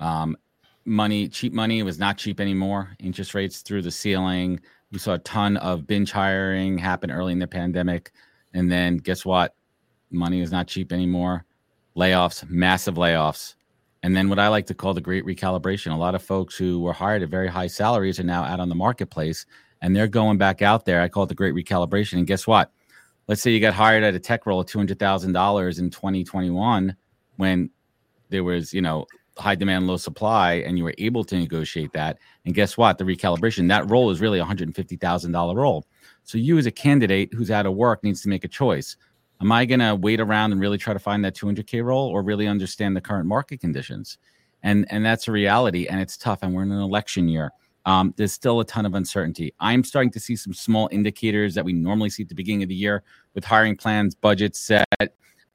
[0.00, 0.36] um,
[0.84, 2.96] money, cheap money was not cheap anymore.
[2.98, 4.58] Interest rates through the ceiling.
[4.90, 8.10] We saw a ton of binge hiring happen early in the pandemic.
[8.54, 9.54] And then guess what?
[10.10, 11.44] Money is not cheap anymore.
[11.96, 13.54] Layoffs, massive layoffs.
[14.06, 15.92] And then what I like to call the great recalibration.
[15.92, 18.68] A lot of folks who were hired at very high salaries are now out on
[18.68, 19.46] the marketplace
[19.82, 21.02] and they're going back out there.
[21.02, 22.18] I call it the great recalibration.
[22.18, 22.70] And guess what?
[23.26, 26.94] Let's say you got hired at a tech role at $200,000 in 2021
[27.34, 27.68] when
[28.28, 29.06] there was, you know,
[29.38, 32.18] high demand, low supply, and you were able to negotiate that.
[32.44, 32.98] And guess what?
[32.98, 35.84] The recalibration, that role is really a $150,000 role.
[36.22, 38.96] So you as a candidate who's out of work needs to make a choice.
[39.40, 42.22] Am I going to wait around and really try to find that 200K role or
[42.22, 44.18] really understand the current market conditions?
[44.62, 46.40] And, and that's a reality and it's tough.
[46.42, 47.52] And we're in an election year.
[47.86, 49.54] um, there's still a ton of uncertainty.
[49.60, 52.68] I'm starting to see some small indicators that we normally see at the beginning of
[52.68, 54.86] the year with hiring plans, budgets set,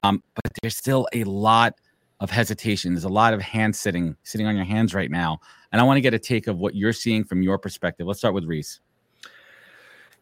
[0.02, 1.74] um, but there's still a lot
[2.20, 2.94] of hesitation.
[2.94, 5.40] There's a lot of hand sitting, sitting on your hands right now.
[5.72, 8.06] And I want to get a take of what you're seeing from your perspective.
[8.06, 8.78] Let's start with Reice.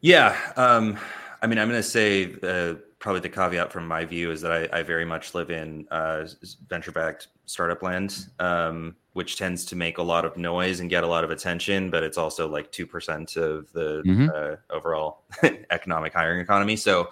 [0.01, 0.37] Yeah.
[0.57, 0.99] Um,
[1.43, 4.53] I mean, I'm going to say uh, probably the caveat from my view is that
[4.53, 6.27] I, I very much live in uh,
[6.69, 11.03] venture backed startup land, um, which tends to make a lot of noise and get
[11.03, 14.29] a lot of attention, but it's also like 2% of the mm-hmm.
[14.33, 15.25] uh, overall
[15.71, 16.77] economic hiring economy.
[16.77, 17.11] So,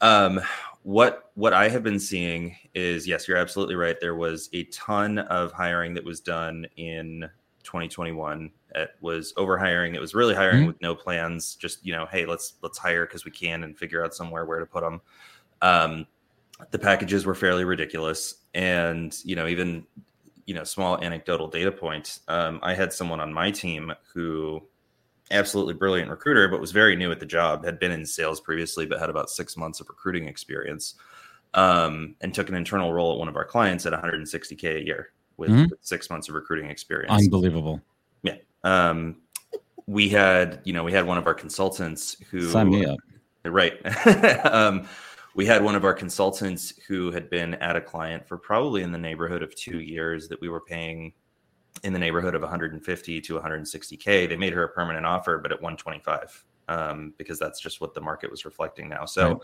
[0.00, 0.40] um,
[0.82, 3.96] what what I have been seeing is yes, you're absolutely right.
[3.98, 7.30] There was a ton of hiring that was done in
[7.62, 10.66] 2021 it was overhiring it was really hiring mm-hmm.
[10.68, 14.04] with no plans just you know hey let's let's hire because we can and figure
[14.04, 15.00] out somewhere where to put them
[15.62, 16.06] um,
[16.70, 19.84] the packages were fairly ridiculous and you know even
[20.46, 24.62] you know small anecdotal data points um, i had someone on my team who
[25.30, 28.84] absolutely brilliant recruiter but was very new at the job had been in sales previously
[28.84, 30.94] but had about six months of recruiting experience
[31.54, 35.12] um, and took an internal role at one of our clients at 160k a year
[35.36, 35.62] with, mm-hmm.
[35.70, 37.12] with six months of recruiting experience.
[37.12, 37.80] Unbelievable.
[38.64, 39.16] Um,
[39.86, 42.98] we had, you know, we had one of our consultants who sign me up.
[43.44, 43.74] Right.
[44.46, 44.88] um,
[45.34, 48.92] we had one of our consultants who had been at a client for probably in
[48.92, 51.12] the neighborhood of two years that we were paying
[51.82, 54.28] in the neighborhood of 150 to 160k.
[54.28, 58.00] They made her a permanent offer, but at 125 um, because that's just what the
[58.00, 59.04] market was reflecting now.
[59.04, 59.28] So.
[59.28, 59.38] Right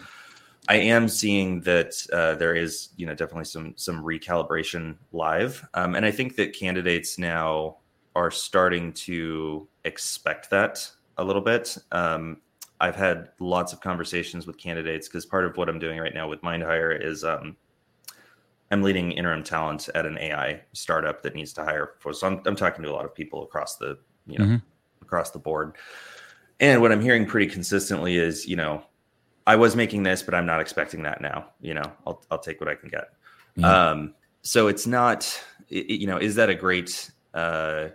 [0.69, 5.95] I am seeing that uh, there is, you know, definitely some some recalibration live, um,
[5.95, 7.79] and I think that candidates now
[8.21, 11.79] are starting to expect that a little bit.
[11.91, 12.37] Um,
[12.79, 16.29] I've had lots of conversations with candidates because part of what I'm doing right now
[16.29, 17.57] with MindHire is um,
[18.71, 22.13] I'm leading interim talent at an AI startup that needs to hire for.
[22.13, 24.57] So I'm, I'm talking to a lot of people across the, you know, mm-hmm.
[25.01, 25.77] across the board.
[26.61, 28.83] And what I'm hearing pretty consistently is, you know,
[29.47, 31.49] I was making this, but I'm not expecting that now.
[31.63, 33.13] You know, I'll I'll take what I can get.
[33.57, 33.65] Mm-hmm.
[33.65, 37.89] Um, so it's not, it, you know, is that a great, uh,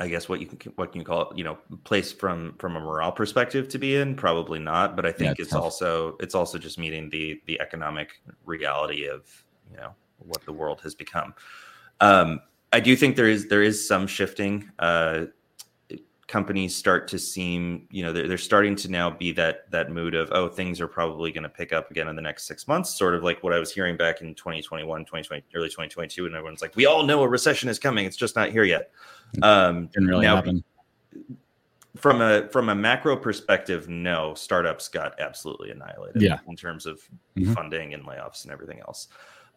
[0.00, 1.36] I guess what you can what can you call it?
[1.36, 4.16] You know, place from from a morale perspective to be in?
[4.16, 4.96] Probably not.
[4.96, 5.62] But I think yeah, it's tough.
[5.62, 10.80] also it's also just meeting the the economic reality of you know what the world
[10.82, 11.34] has become.
[12.00, 12.40] Um,
[12.72, 14.70] I do think there is there is some shifting.
[14.78, 15.26] Uh,
[16.30, 20.14] companies start to seem, you know, they're, they're starting to now be that that mood
[20.14, 22.96] of, oh, things are probably going to pick up again in the next six months.
[22.96, 26.62] Sort of like what I was hearing back in 2021, 2020, early 2022, and everyone's
[26.62, 28.06] like, we all know a recession is coming.
[28.06, 28.92] It's just not here yet.
[29.42, 30.62] Um, Didn't really now, happen.
[31.96, 36.22] From a from a macro perspective, no, startups got absolutely annihilated.
[36.22, 36.38] Yeah.
[36.46, 37.00] in terms of
[37.36, 37.52] mm-hmm.
[37.54, 39.08] funding and layoffs and everything else.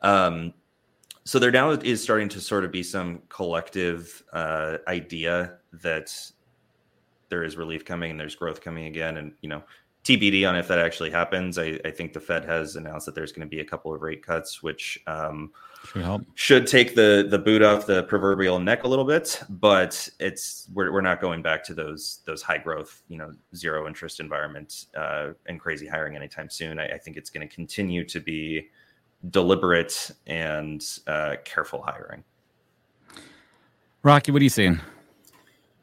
[0.01, 0.55] Um,
[1.23, 6.11] so there now is starting to sort of be some collective uh, idea that
[7.33, 9.17] there is relief coming and there's growth coming again.
[9.17, 9.63] And, you know,
[10.03, 11.57] TBD on if that actually happens.
[11.57, 14.03] I, I think the Fed has announced that there's going to be a couple of
[14.03, 15.51] rate cuts, which um,
[15.83, 19.41] should, should take the the boot off the proverbial neck a little bit.
[19.49, 23.87] But it's we're, we're not going back to those those high growth, you know, zero
[23.87, 26.79] interest environment uh, and crazy hiring anytime soon.
[26.79, 28.69] I, I think it's going to continue to be
[29.31, 32.23] deliberate and uh, careful hiring.
[34.03, 34.79] Rocki, what are you seeing?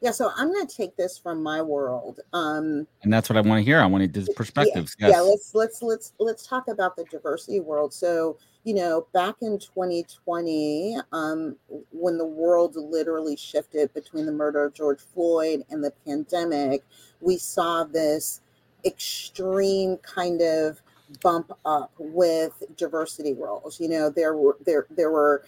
[0.01, 2.21] Yeah, so I'm going to take this from my world.
[2.33, 3.79] Um, and that's what I want to hear.
[3.79, 4.95] I want to perspectives.
[4.99, 5.15] Yeah, yes.
[5.15, 7.93] yeah, let's let's let's let's talk about the diversity world.
[7.93, 11.55] So, you know, back in 2020, um,
[11.91, 16.83] when the world literally shifted between the murder of George Floyd and the pandemic,
[17.19, 18.41] we saw this
[18.83, 20.81] extreme kind of
[21.21, 23.79] bump up with diversity roles.
[23.79, 25.45] You know, there were there there were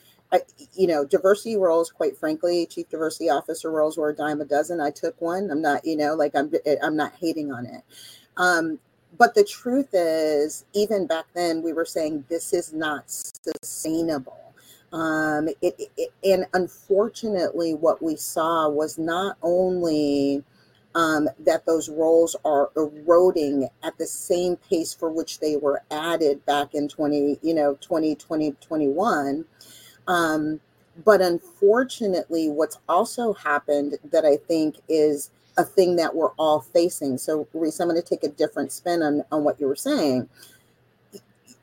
[0.74, 4.82] You know, diversity roles, quite frankly, chief diversity officer roles were a dime a dozen.
[4.82, 5.52] I took one.
[5.52, 7.84] I'm not, you know, like I'm, I'm not hating on it.
[8.38, 8.80] Um,
[9.18, 14.54] but the truth is, even back then, we were saying this is not sustainable.
[14.92, 20.44] Um, it, it, and unfortunately, what we saw was not only
[20.96, 26.46] um, that those roles are eroding at the same pace for which they were added
[26.46, 29.46] back in 20, you know, 2020, 2021
[30.08, 30.60] um,
[31.04, 37.18] but unfortunately, what's also happened that I think is a thing that we're all facing.
[37.18, 40.28] So, Reice, I'm going to take a different spin on, on what you were saying.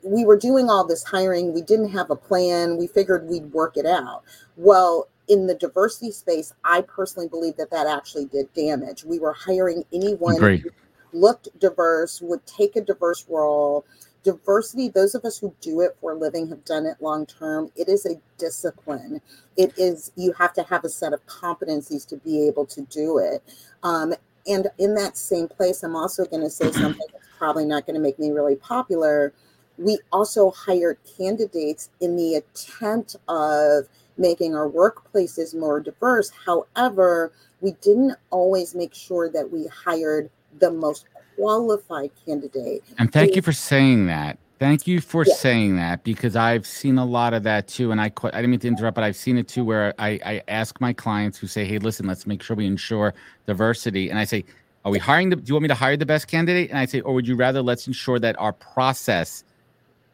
[0.03, 3.77] We were doing all this hiring, we didn't have a plan, we figured we'd work
[3.77, 4.23] it out.
[4.57, 9.03] Well, in the diversity space, I personally believe that that actually did damage.
[9.03, 10.69] We were hiring anyone who
[11.13, 13.85] looked diverse, would take a diverse role,
[14.23, 17.71] diversity, those of us who do it for a living have done it long term.
[17.75, 19.21] It is a discipline.
[19.57, 23.17] It is, you have to have a set of competencies to be able to do
[23.17, 23.43] it.
[23.83, 24.13] Um,
[24.47, 27.95] and in that same place, I'm also going to say something that's probably not going
[27.95, 29.33] to make me really popular.
[29.77, 36.31] We also hired candidates in the attempt of making our workplaces more diverse.
[36.45, 37.31] However,
[37.61, 40.29] we didn't always make sure that we hired
[40.59, 41.05] the most
[41.41, 42.83] qualified candidate.
[42.99, 44.37] And thank you for saying that.
[44.59, 45.33] Thank you for yeah.
[45.33, 47.91] saying that because I've seen a lot of that too.
[47.91, 50.43] And I, I didn't mean to interrupt, but I've seen it too where I, I
[50.47, 53.15] ask my clients who say, hey, listen, let's make sure we ensure
[53.47, 54.11] diversity.
[54.11, 54.45] And I say,
[54.85, 56.69] are we hiring the, do you want me to hire the best candidate?
[56.69, 59.43] And I say, or would you rather let's ensure that our process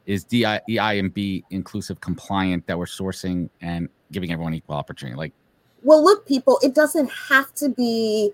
[0.05, 5.17] is DI, EI and B inclusive compliant, that we're sourcing and giving everyone equal opportunity?
[5.17, 5.33] Like,
[5.83, 8.31] well, look, people, it doesn't have to be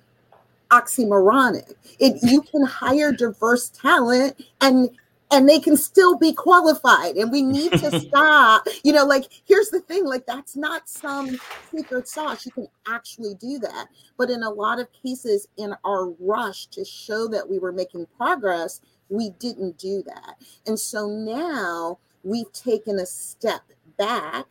[0.73, 1.73] oxymoronic.
[1.99, 4.89] It you can hire diverse talent and
[5.31, 9.69] and they can still be qualified and we need to stop you know like here's
[9.69, 11.37] the thing like that's not some
[11.71, 12.45] secret sauce.
[12.45, 13.87] You can actually do that.
[14.17, 18.07] But in a lot of cases in our rush to show that we were making
[18.17, 20.35] progress we didn't do that.
[20.65, 23.61] And so now we've taken a step
[23.97, 24.45] back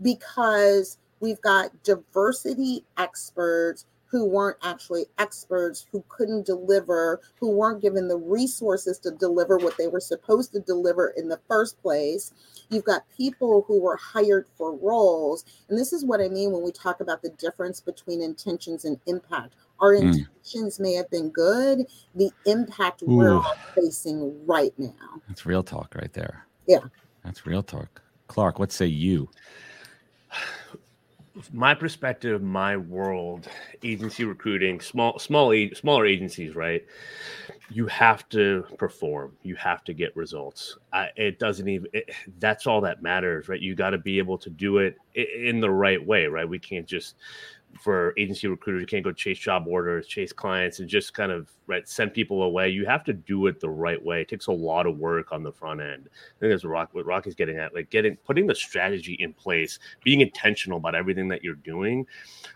[0.00, 8.08] because we've got diversity experts who weren't actually experts, who couldn't deliver, who weren't given
[8.08, 12.32] the resources to deliver what they were supposed to deliver in the first place.
[12.70, 15.44] You've got people who were hired for roles.
[15.68, 18.98] And this is what I mean when we talk about the difference between intentions and
[19.06, 19.54] impact.
[19.78, 20.02] Our mm.
[20.02, 23.16] intentions may have been good, the impact Ooh.
[23.16, 23.42] we're
[23.76, 25.22] facing right now.
[25.28, 26.46] That's real talk right there.
[26.66, 26.80] Yeah.
[27.24, 28.02] That's real talk.
[28.26, 29.28] Clark, what say you?
[31.52, 33.48] My perspective, my world,
[33.82, 36.84] agency recruiting, small, small, smaller agencies, right?
[37.70, 39.36] You have to perform.
[39.42, 40.76] You have to get results.
[40.92, 41.88] I, it doesn't even.
[41.92, 43.60] It, that's all that matters, right?
[43.60, 46.48] You got to be able to do it in the right way, right?
[46.48, 47.14] We can't just
[47.78, 51.50] for agency recruiters, you can't go chase job orders, chase clients, and just kind of
[51.66, 52.68] right send people away.
[52.68, 54.22] You have to do it the right way.
[54.22, 56.08] It takes a lot of work on the front end.
[56.08, 59.32] I think that's what, Rock, what Rocki's getting at, like getting putting the strategy in
[59.32, 62.06] place, being intentional about everything that you're doing.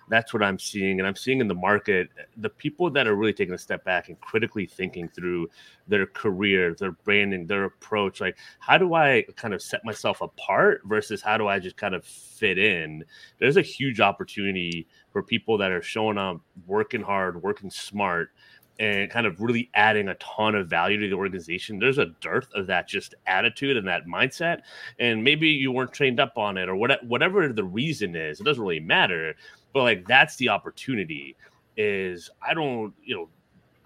[0.09, 3.33] That's what I'm seeing, and I'm seeing in the market the people that are really
[3.33, 5.49] taking a step back and critically thinking through
[5.89, 8.21] their career, their branding, their approach.
[8.21, 11.95] Like, how do I kind of set myself apart versus how do I just kind
[11.95, 13.05] of fit in?
[13.39, 18.31] There's a huge opportunity for people that are showing up, working hard, working smart,
[18.81, 21.79] and kind of really adding a ton of value to the organization.
[21.79, 24.63] There's a dearth of that just attitude and that mindset.
[24.99, 28.63] And maybe you weren't trained up on it or whatever the reason is, it doesn't
[28.63, 29.35] really matter.
[29.73, 31.37] But like that's the opportunity
[31.77, 33.29] is I don't, you know,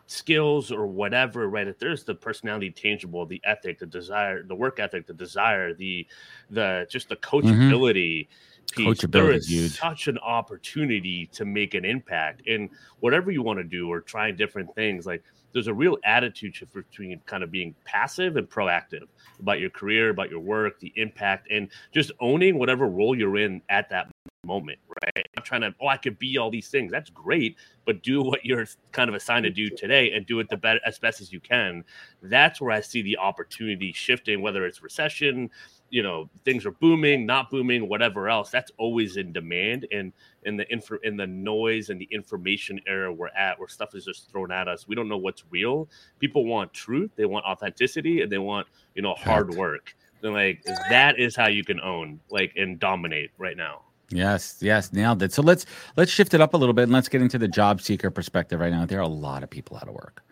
[0.08, 1.68] skills or whatever, right?
[1.68, 6.06] If there's the personality tangible, the ethic, the desire, the work ethic, the desire, the
[6.50, 7.46] the just the mm-hmm.
[7.46, 8.26] coachability
[8.72, 8.84] mm-hmm.
[8.90, 13.64] piece, there is such an opportunity to make an impact in whatever you want to
[13.64, 15.06] do or trying different things.
[15.06, 19.04] Like there's a real attitude shift between kind of being passive and proactive
[19.40, 23.60] about your career, about your work, the impact, and just owning whatever role you're in
[23.68, 24.10] at that
[24.44, 25.26] moment, right?
[25.36, 26.92] I'm trying to, oh, I could be all these things.
[26.92, 30.48] That's great, but do what you're kind of assigned to do today and do it
[30.48, 31.84] the best as best as you can.
[32.22, 35.50] That's where I see the opportunity shifting, whether it's recession,
[35.90, 38.50] you know, things are booming, not booming, whatever else.
[38.50, 39.86] That's always in demand.
[39.90, 40.12] And
[40.44, 44.04] in the info in the noise and the information era we're at, where stuff is
[44.04, 45.88] just thrown at us, we don't know what's real.
[46.20, 49.96] People want truth, they want authenticity, and they want, you know, hard work.
[50.22, 53.82] And like that is how you can own, like, and dominate right now.
[54.10, 55.32] Yes, yes, nailed it.
[55.32, 55.66] So let's
[55.96, 58.58] let's shift it up a little bit and let's get into the job seeker perspective
[58.58, 58.86] right now.
[58.86, 60.22] There are a lot of people out of work.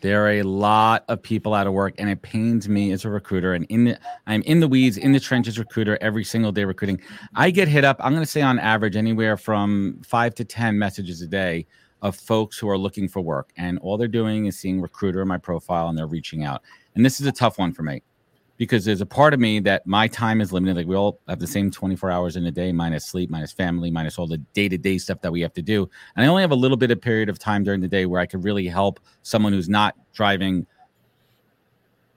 [0.00, 3.08] There are a lot of people out of work, and it pains me as a
[3.08, 3.54] recruiter.
[3.54, 7.00] And in the, I'm in the weeds, in the trenches, recruiter every single day recruiting.
[7.36, 7.98] I get hit up.
[8.00, 11.68] I'm going to say on average anywhere from five to ten messages a day
[12.02, 15.28] of folks who are looking for work, and all they're doing is seeing recruiter in
[15.28, 16.62] my profile, and they're reaching out.
[16.96, 18.02] And this is a tough one for me
[18.62, 20.76] because there's a part of me that my time is limited.
[20.76, 23.90] Like we all have the same 24 hours in a day, minus sleep, minus family,
[23.90, 25.90] minus all the day to day stuff that we have to do.
[26.14, 28.20] And I only have a little bit of period of time during the day where
[28.20, 30.64] I could really help someone who's not driving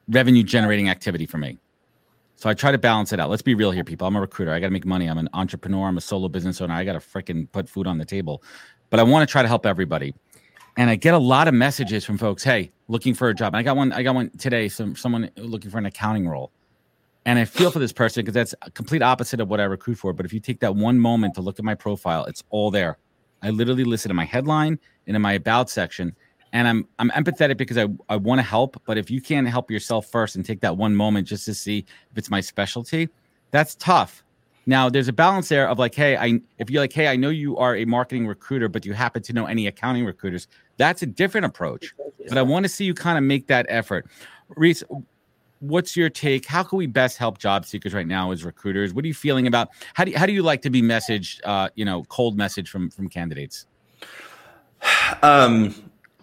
[0.08, 1.58] revenue generating activity for me.
[2.36, 3.32] So I try to balance it out.
[3.32, 4.06] Let's be real here, people.
[4.06, 4.54] I'm a recruiter.
[4.54, 5.08] I got to make money.
[5.08, 5.88] I'm an entrepreneur.
[5.88, 6.76] I'm a solo business owner.
[6.76, 8.44] I got to freaking put food on the table.
[8.92, 10.14] But I want to try to help everybody
[10.78, 13.54] and I get a lot of messages from folks, hey, looking for a job.
[13.54, 16.52] And I got one, I got one today, some someone looking for an accounting role.
[17.26, 20.14] And I feel for this person because that's complete opposite of what I recruit for.
[20.14, 22.98] But if you take that one moment to look at my profile, it's all there.
[23.42, 26.16] I literally listed in my headline and in my about section.
[26.56, 29.70] and I'm I'm empathetic because I, I want to help, but if you can't help
[29.70, 31.80] yourself first and take that one moment just to see
[32.12, 33.10] if it's my specialty,
[33.52, 34.24] that's tough.
[34.66, 37.30] Now there's a balance there of like, hey, I if you're like, hey, I know
[37.30, 40.48] you are a marketing recruiter, but you happen to know any accounting recruiters,
[40.78, 41.94] that's a different approach.
[42.28, 44.08] But I want to see you kind of make that effort.
[44.58, 44.84] Reice,
[45.60, 46.46] what's your take?
[46.46, 48.94] How can we best help job seekers right now as recruiters?
[48.94, 49.70] What are you feeling about?
[49.94, 51.40] How do you, how do you like to be messaged?
[51.44, 53.66] Uh, you know, cold message from from candidates.
[55.24, 55.74] Um,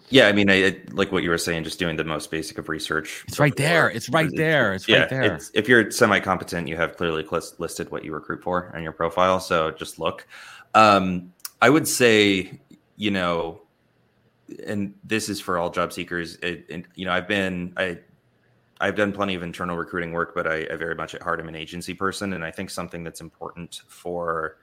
[0.09, 2.59] yeah, I mean, I, I, like what you were saying, just doing the most basic
[2.59, 3.25] of research.
[3.27, 3.89] It's right there.
[3.89, 4.73] It's right there.
[4.73, 5.35] It's yeah, right there.
[5.35, 7.25] It's, if you're semi-competent, you have clearly
[7.57, 9.39] listed what you recruit for on your profile.
[9.39, 10.27] So just look.
[10.75, 11.33] Um,
[11.63, 12.61] I would say,
[12.95, 13.62] you know,
[14.65, 16.35] and this is for all job seekers.
[16.41, 17.99] It, you know, I've been I
[18.79, 21.47] I've done plenty of internal recruiting work, but I, I, very much at heart am
[21.47, 24.57] an agency person, and I think something that's important for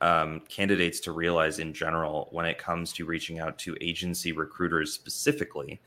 [0.00, 4.92] um, candidates to realize in general when it comes to reaching out to agency recruiters
[4.92, 5.80] specifically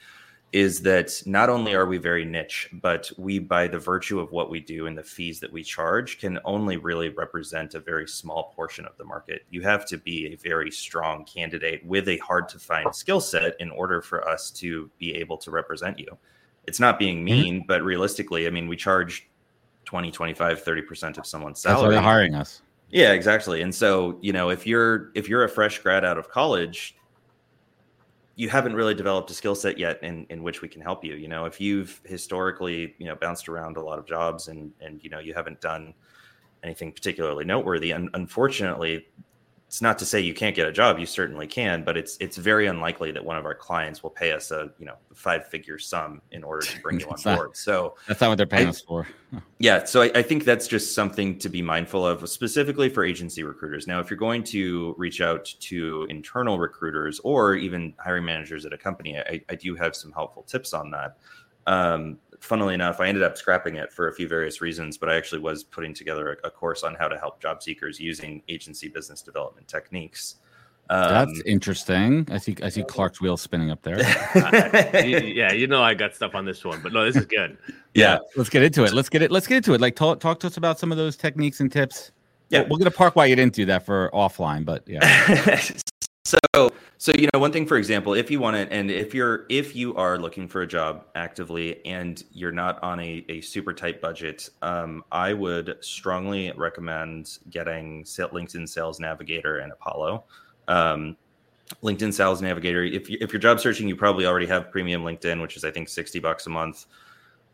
[0.51, 4.49] is that not only are we very niche, but we, by the virtue of what
[4.49, 8.51] we do and the fees that we charge, can only really represent a very small
[8.53, 9.43] portion of the market.
[9.49, 13.55] You have to be a very strong candidate with a hard to find skill set
[13.61, 16.17] in order for us to be able to represent you
[16.67, 17.25] it's not being mm-hmm.
[17.25, 19.27] mean, but realistically, I mean, we charge
[19.85, 21.75] 20, 25, 30% of someone's salary.
[21.75, 22.61] That's why they're hiring us.
[22.89, 23.61] Yeah, exactly.
[23.61, 26.95] And so, you know, if you're if you're a fresh grad out of college,
[28.35, 31.15] you haven't really developed a skill set yet in, in which we can help you.
[31.15, 35.03] You know, if you've historically, you know, bounced around a lot of jobs and and
[35.03, 35.93] you know you haven't done
[36.63, 39.07] anything particularly noteworthy, and unfortunately,
[39.71, 42.35] it's not to say you can't get a job you certainly can but it's it's
[42.35, 45.79] very unlikely that one of our clients will pay us a you know five figure
[45.79, 48.67] sum in order to bring you on not, board so that's not what they're paying
[48.67, 49.07] I, us for.
[49.59, 53.43] Yeah so I, I, think that's just something to be mindful of specifically for agency
[53.43, 53.87] recruiters.
[53.87, 58.73] Now if you're going to reach out to internal recruiters or even hiring managers at
[58.73, 61.15] a company i, I do have some helpful tips on that.
[61.65, 65.15] Um, funnily enough, I ended up scrapping it for a few various reasons, but I
[65.15, 68.89] actually was putting together a, a course on how to help job seekers using agency
[68.89, 70.35] business development techniques.
[70.89, 72.27] Um, That's interesting.
[72.29, 72.57] I see.
[72.61, 73.99] I see Clark's wheel spinning up there.
[75.05, 77.57] yeah, you know I got stuff on this one, but no, this is good.
[77.93, 78.91] Yeah, let's get into it.
[78.91, 79.31] Let's get it.
[79.31, 79.79] Let's get into it.
[79.79, 82.11] Like talk talk to us about some of those techniques and tips.
[82.49, 85.61] Yeah, we're, we're gonna park why you didn't do that for offline, but yeah.
[86.23, 89.45] So, so you know, one thing, for example, if you want it, and if you're
[89.49, 93.73] if you are looking for a job actively and you're not on a, a super
[93.73, 100.23] tight budget, um, I would strongly recommend getting LinkedIn Sales Navigator and Apollo.
[100.67, 101.17] Um,
[101.81, 102.83] LinkedIn Sales Navigator.
[102.83, 105.71] If you, if you're job searching, you probably already have premium LinkedIn, which is I
[105.71, 106.85] think sixty bucks a month.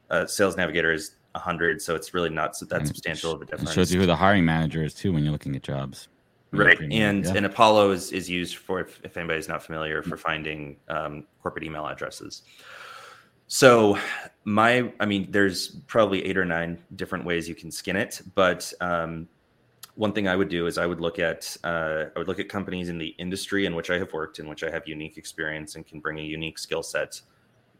[0.09, 3.69] Uh, Sales Navigator is hundred, so it's really not that substantial of a difference.
[3.69, 6.09] It shows you who the hiring manager is too when you're looking at jobs
[6.51, 6.79] right.
[6.79, 7.33] And yeah.
[7.35, 11.63] and apollo is, is used for if, if anybody's not familiar for finding um, corporate
[11.63, 12.43] email addresses.
[13.47, 13.97] So
[14.47, 18.71] my i mean there's probably eight or nine different ways you can skin it but
[18.79, 19.27] um,
[19.95, 22.47] one thing i would do is i would look at uh, i would look at
[22.47, 25.75] companies in the industry in which i have worked in which i have unique experience
[25.75, 27.19] and can bring a unique skill set.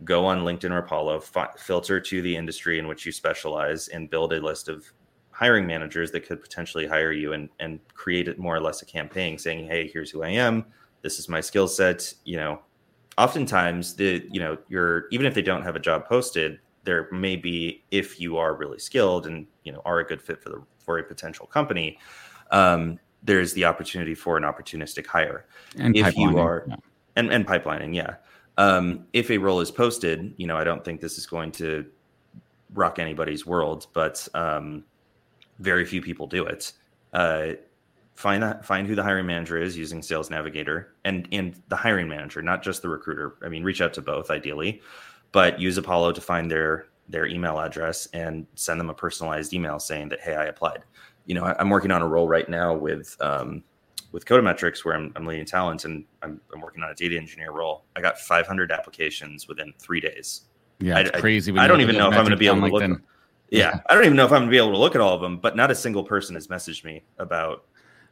[0.04, 4.10] Go on linkedin or apollo fi- filter to the industry in which you specialize and
[4.10, 4.86] build a list of
[5.38, 8.86] hiring managers that could potentially hire you and and create it more or less a
[8.86, 10.66] campaign saying hey here's who i am.
[11.04, 12.12] This is my skill set.
[12.24, 12.60] You know
[13.20, 17.36] oftentimes the you know you're even if they don't have a job posted there may
[17.36, 20.62] be if you are really skilled and you know are a good fit for the
[20.80, 22.00] for a potential company
[22.52, 25.46] um, there's the opportunity for an opportunistic hire.
[25.78, 26.76] And if you are yeah.
[27.16, 28.16] and, and pipelining yeah.
[28.58, 31.86] Um, if a role is posted you know i don't think this is going to
[32.74, 34.84] rock anybody's world but um,
[35.60, 36.74] very few people do it.
[37.14, 37.54] Uh,
[38.16, 42.08] find that find who the hiring manager is using Sales Navigator and and the hiring
[42.08, 43.38] manager, not just the recruiter.
[43.44, 44.82] I mean, reach out to both ideally,
[45.32, 49.80] but use Apollo to find their their email address and send them a personalized email
[49.80, 50.84] saying that hey, I applied.
[51.26, 53.64] You know, I, am working on a role right now with um,
[54.12, 57.52] with Codametrics where I'm, I'm leading talent and I'm, I'm, working on a data engineer
[57.52, 57.84] role.
[57.96, 60.44] I got 500 applications within three days.
[60.80, 61.56] Yeah, it's I, crazy.
[61.58, 63.02] I, I don't even know if I'm going to be able to look.
[63.50, 65.22] Yeah, I don't even know if I'm gonna be able to look at all of
[65.22, 67.66] them, but not a single person has messaged me about.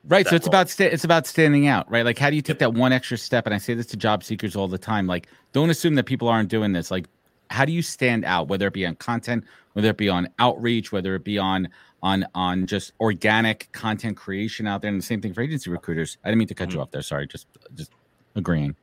[0.08, 2.06] Right, so it's about sta- it's about standing out, right?
[2.06, 3.48] Like, how do you take that one extra step?
[3.48, 5.08] And I say this to job seekers all the time.
[5.08, 6.92] Like, don't assume that people aren't doing this.
[6.92, 7.08] Like,
[7.50, 8.48] how do you stand out?
[8.48, 11.70] Whether it be on content, whether it be on outreach, whether it be on
[12.04, 16.18] on on just organic content creation out there, and the same thing for agency recruiters.
[16.24, 16.78] I didn't mean to cut mm-hmm.
[16.78, 17.02] you off there.
[17.02, 17.92] Sorry, just just
[18.36, 18.76] agreeing.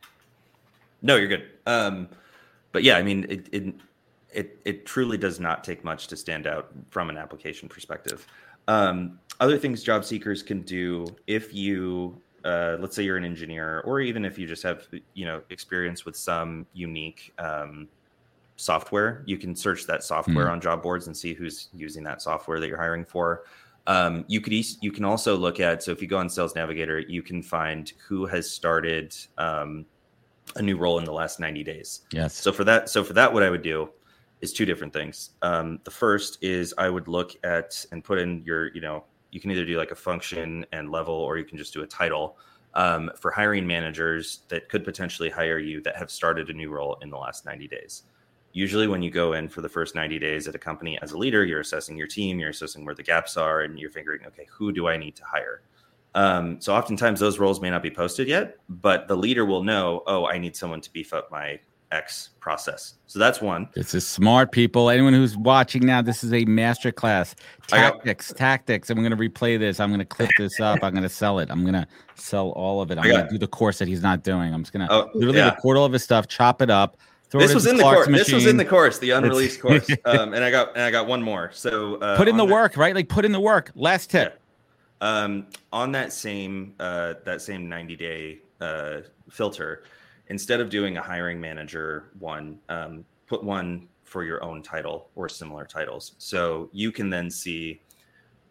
[1.03, 1.45] No, you're good.
[1.67, 2.09] Um,
[2.73, 3.75] but yeah, I mean, it, it
[4.33, 8.27] it it truly does not take much to stand out from an application perspective.
[8.69, 13.81] Um, other things job seekers can do if you uh, let's say you're an engineer,
[13.85, 17.89] or even if you just have you know experience with some unique um,
[18.57, 20.53] software, you can search that software Mhm.
[20.53, 23.45] on job boards and see who's using that software that you're hiring for.
[23.87, 26.55] Um, you could eas- you can also look at so if you go on Sales
[26.55, 29.85] Navigator, you can find who has started um,
[30.57, 32.03] a new role in the last 90 days.
[32.13, 32.35] Yes.
[32.35, 33.89] So for that, so for that, what I would do
[34.43, 35.31] is two different things.
[35.41, 39.41] Um, the first is I would look at and put in your, you know, you
[39.41, 42.37] can either do like a function and level, or you can just do a title
[42.75, 46.99] um, for hiring managers that could potentially hire you that have started a new role
[47.03, 48.03] in the last 90 days.
[48.53, 51.19] Usually, when you go in for the first 90 days at a company as a
[51.19, 54.47] leader, you're assessing your team, you're assessing where the gaps are, and you're figuring, okay,
[54.51, 55.63] who do I need to hire?
[56.15, 60.03] Um, so oftentimes those roles may not be posted yet, but the leader will know,
[60.07, 61.59] oh, I need someone to beef up my
[61.93, 62.95] X process.
[63.07, 63.69] So that's one.
[63.75, 64.91] This is smart people.
[64.91, 67.35] Anyone who's watching now, this is a master class.
[67.71, 68.91] I got- Tactics, tactics.
[68.91, 69.79] I'm going to replay this.
[69.79, 70.83] I'm going to clip this up.
[70.83, 71.51] I'm going to sell it.
[71.51, 72.99] I'm going to sell all of it.
[72.99, 74.53] I'm going to do the course that he's not doing.
[74.55, 75.51] I'm just going to Oh, literally yeah.
[75.51, 76.97] record all of his stuff, chop it up.
[77.31, 78.07] Throw This it was in the course.
[78.09, 79.89] This was in the course, the unreleased course.
[80.05, 81.51] Um, and I got and I got one more.
[81.55, 82.95] So uh, Put in the that- work, right?
[82.95, 83.71] Like put in the work.
[83.75, 84.39] Last tip.
[85.01, 88.99] Um, on that same uh, that same 90 day uh,
[89.31, 89.85] filter,
[90.33, 95.29] instead of doing a hiring manager one, um, put one for your own title or
[95.29, 96.15] similar titles.
[96.19, 97.83] So you can then see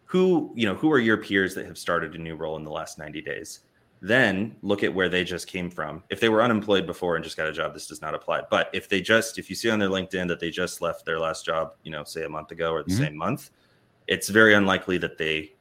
[0.04, 2.70] who you know who are your peers that have started a new role in the
[2.70, 3.60] last 90 days.
[4.00, 6.04] Then look at where they just came from.
[6.08, 8.42] If they were unemployed before and just got a job, this does not apply.
[8.48, 11.18] But if they just, if you see on their LinkedIn that they just left their
[11.20, 12.96] last job, you know, say a month ago or the Mhm.
[13.04, 13.50] same month,
[14.08, 15.54] it's very unlikely that they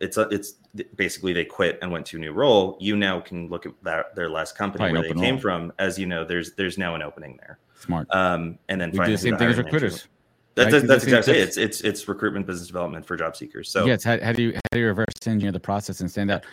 [0.00, 0.54] it's a, it's
[0.96, 2.76] basically they quit and went to a new role.
[2.80, 5.40] You now can look at that their last company Probably where they came role.
[5.42, 6.24] from, as you know.
[6.24, 8.08] There's there's now an opening there, Smart.
[8.10, 9.92] um, and then We do the same the thing as recruiters.
[9.92, 10.08] was.
[10.56, 10.72] That, right?
[10.72, 11.40] that's that's exactly it.
[11.42, 13.70] It's it's it's recruitment business development for job seekers.
[13.70, 14.02] So yes.
[14.02, 16.44] How, how do you how do you reverse engineer the process and stand out?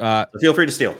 [0.00, 0.96] Uh, feel free to steal.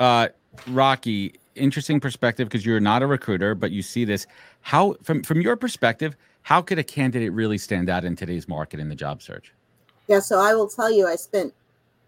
[0.00, 0.28] uh,
[0.68, 4.26] Rocki, interesting perspective because you're not a recruiter, but you see this.
[4.60, 8.80] How from from your perspective, how could a candidate really stand out in today's market
[8.80, 9.52] in the job search?
[10.08, 11.54] Yeah, so I will tell you, I spent,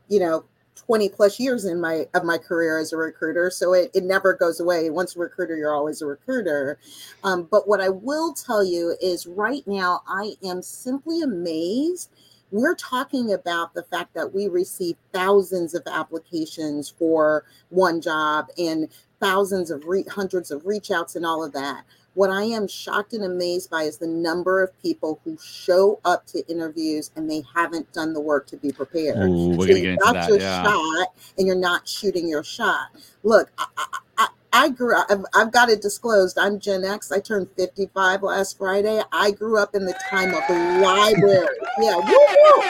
[0.08, 0.44] you know,
[0.86, 3.50] 20 plus years in my of my career as a recruiter.
[3.50, 4.88] So it, it never goes away.
[4.90, 6.78] Once a recruiter, you're always a recruiter.
[7.22, 12.10] Um, but what I will tell you is right now, I am simply amazed.
[12.50, 18.88] We're talking about the fact that we receive thousands of applications for one job and
[19.20, 21.84] thousands of re- hundreds of reach outs and all of that.
[22.14, 26.26] What I am shocked and amazed by is the number of people who show up
[26.28, 29.30] to interviews and they haven't done the work to be prepared.
[29.30, 30.28] Ooh, we're So gonna you get into that.
[30.28, 30.62] your Yeah.
[30.62, 31.08] shot
[31.38, 32.88] and you're not shooting your shot.
[33.22, 33.86] Look, I, I,
[34.18, 36.36] I, I grew up, I've, I've got it disclosed.
[36.36, 37.12] I'm Gen X.
[37.12, 39.00] I turned 55 last Friday.
[39.12, 41.46] I grew up in the time of the library.
[41.80, 42.62] Yeah, woo, woo.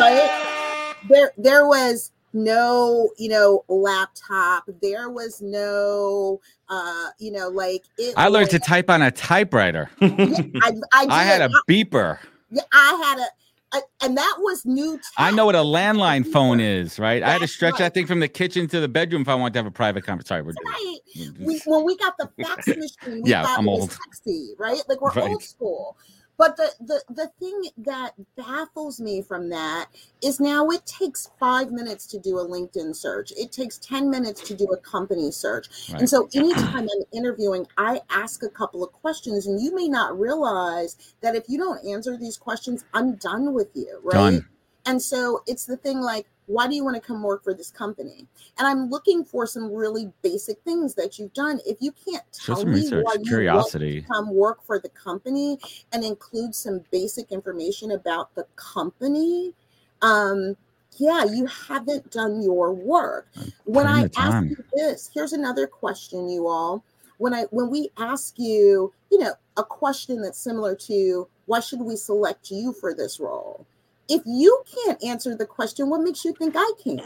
[0.00, 0.94] right?
[1.08, 4.64] There, there was no, you know, laptop.
[4.82, 8.14] There was no, uh, you know, like it.
[8.16, 9.90] I learned to type on a typewriter.
[10.00, 12.18] Yeah, I, I, I had a beeper.
[12.50, 14.98] Yeah, I had a, a, and that was new.
[15.16, 17.22] I know what a landline phone is, right?
[17.22, 17.78] I had to stretch right.
[17.80, 20.04] that thing from the kitchen to the bedroom if I wanted to have a private
[20.04, 20.28] conversation.
[20.28, 20.98] Sorry, we're Right.
[21.40, 23.92] we, when we got the fax machine, we Yeah, I'm was old.
[23.92, 24.82] sexy, right?
[24.88, 25.30] Like we're Right.
[25.30, 25.96] old school.
[26.38, 29.88] But the, the the thing that baffles me from that
[30.22, 33.32] is now it takes five minutes to do a LinkedIn search.
[33.36, 35.66] It takes 10 minutes to do a company search.
[35.90, 36.00] Right.
[36.00, 40.18] And so anytime I'm interviewing, I ask a couple of questions, and you may not
[40.18, 44.14] realize that if you don't answer these questions, I'm done with you, right?
[44.14, 44.48] Done.
[44.88, 47.70] And so it's the thing like, why do you want to come work for this
[47.70, 48.26] company?
[48.56, 51.60] And I'm looking for some really basic things that you've done.
[51.66, 54.00] If you can't tell me research, why you want curiosity.
[54.00, 55.58] to come work for the company
[55.92, 59.52] and include some basic information about the company,
[60.00, 60.56] um,
[60.96, 63.28] yeah, you haven't done your work.
[63.64, 66.82] When I ask you this, here's another question, you all.
[67.18, 71.82] When I when we ask you, you know, a question that's similar to why should
[71.82, 73.66] we select you for this role?
[74.08, 76.98] If you can't answer the question, what makes you think I can?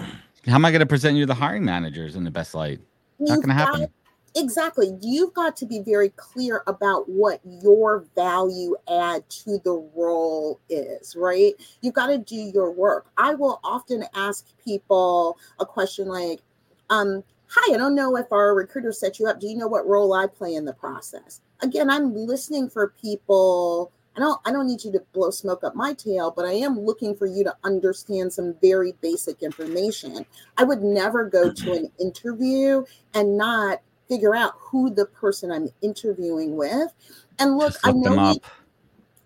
[0.46, 2.80] How am I going to present you to the hiring managers in the best light?
[3.18, 3.80] Not You've going to happen.
[3.80, 3.90] got-
[4.34, 4.96] Exactly.
[5.03, 11.14] You've got to be very clear about what your value add to the role is,
[11.14, 11.53] right?
[11.82, 13.11] You've got to do your work.
[13.18, 16.40] I will often ask people a question like,
[16.88, 19.38] um, Hi, I don't know if our recruiter set you up.
[19.38, 21.42] Do you know what role I play in the process?
[21.61, 23.92] Again, I'm listening for people.
[24.16, 26.78] I don't I don't need you to blow smoke up my tail, but I am
[26.78, 30.26] looking for you to understand some very basic information.
[30.58, 32.84] I would never go to an interview
[33.14, 36.92] and not figure out who the person I'm interviewing with.
[37.38, 38.40] And look, I know we.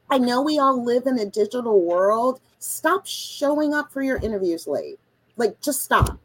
[0.09, 2.41] I know we all live in a digital world.
[2.61, 5.01] Stop showing up for your interviews late.
[5.37, 6.21] Like just stop.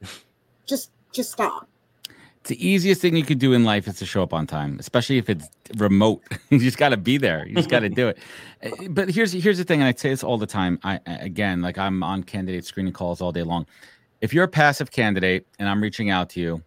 [0.67, 1.67] just just stop.
[2.41, 4.77] It's the easiest thing you could do in life is to show up on time,
[4.79, 6.23] especially if it's remote.
[6.49, 7.47] you just got to be there.
[7.47, 8.17] You just got to do it.
[8.63, 10.79] Eh, but here's here's the thing, and I say this all the time.
[10.83, 13.67] I again, like I'm on candidate screening calls all day long.
[14.21, 16.63] If you're a passive candidate and I'm reaching out to you,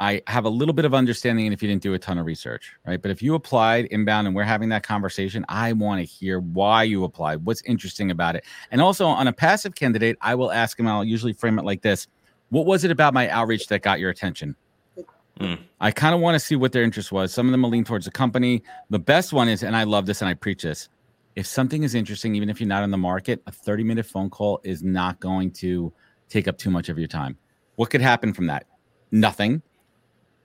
[0.00, 2.26] I have a little bit of understanding and if you didn't do a ton of
[2.26, 3.02] research, right?
[3.02, 6.84] But if you applied inbound and we're having that conversation, I want to hear why
[6.84, 8.44] you applied, what's interesting about it.
[8.70, 11.82] And also on a passive candidate, I will ask them, I'll usually frame it like
[11.82, 12.06] this
[12.50, 14.54] What was it about my outreach that got your attention?
[15.38, 15.58] Mm.
[15.80, 17.32] I kind of want to see what their interest was.
[17.32, 18.62] Some of them will lean towards the company.
[18.90, 20.88] The best one is, and I love this and I preach this
[21.36, 24.28] if something is interesting, even if you're not in the market, a 30 minute phone
[24.28, 25.92] call is not going to
[26.28, 27.36] take up too much of your time.
[27.76, 28.66] What could happen from that?
[29.12, 29.62] Nothing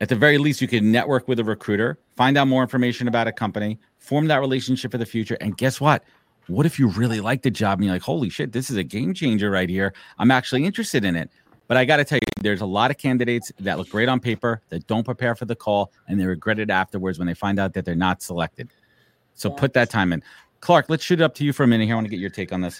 [0.03, 3.25] at the very least, you can network with a recruiter, find out more information about
[3.25, 5.37] a company, form that relationship for the future.
[5.39, 6.03] And guess what?
[6.47, 8.83] What if you really like the job and you're like, holy shit, this is a
[8.83, 9.93] game changer right here?
[10.19, 11.31] I'm actually interested in it.
[11.67, 14.19] But I got to tell you, there's a lot of candidates that look great on
[14.19, 17.59] paper that don't prepare for the call and they regret it afterwards when they find
[17.59, 18.69] out that they're not selected.
[19.33, 19.55] So yeah.
[19.55, 20.23] put that time in.
[20.63, 21.93] Clark, let's shoot it up to you for a minute here.
[21.93, 22.79] I want to get your take on this.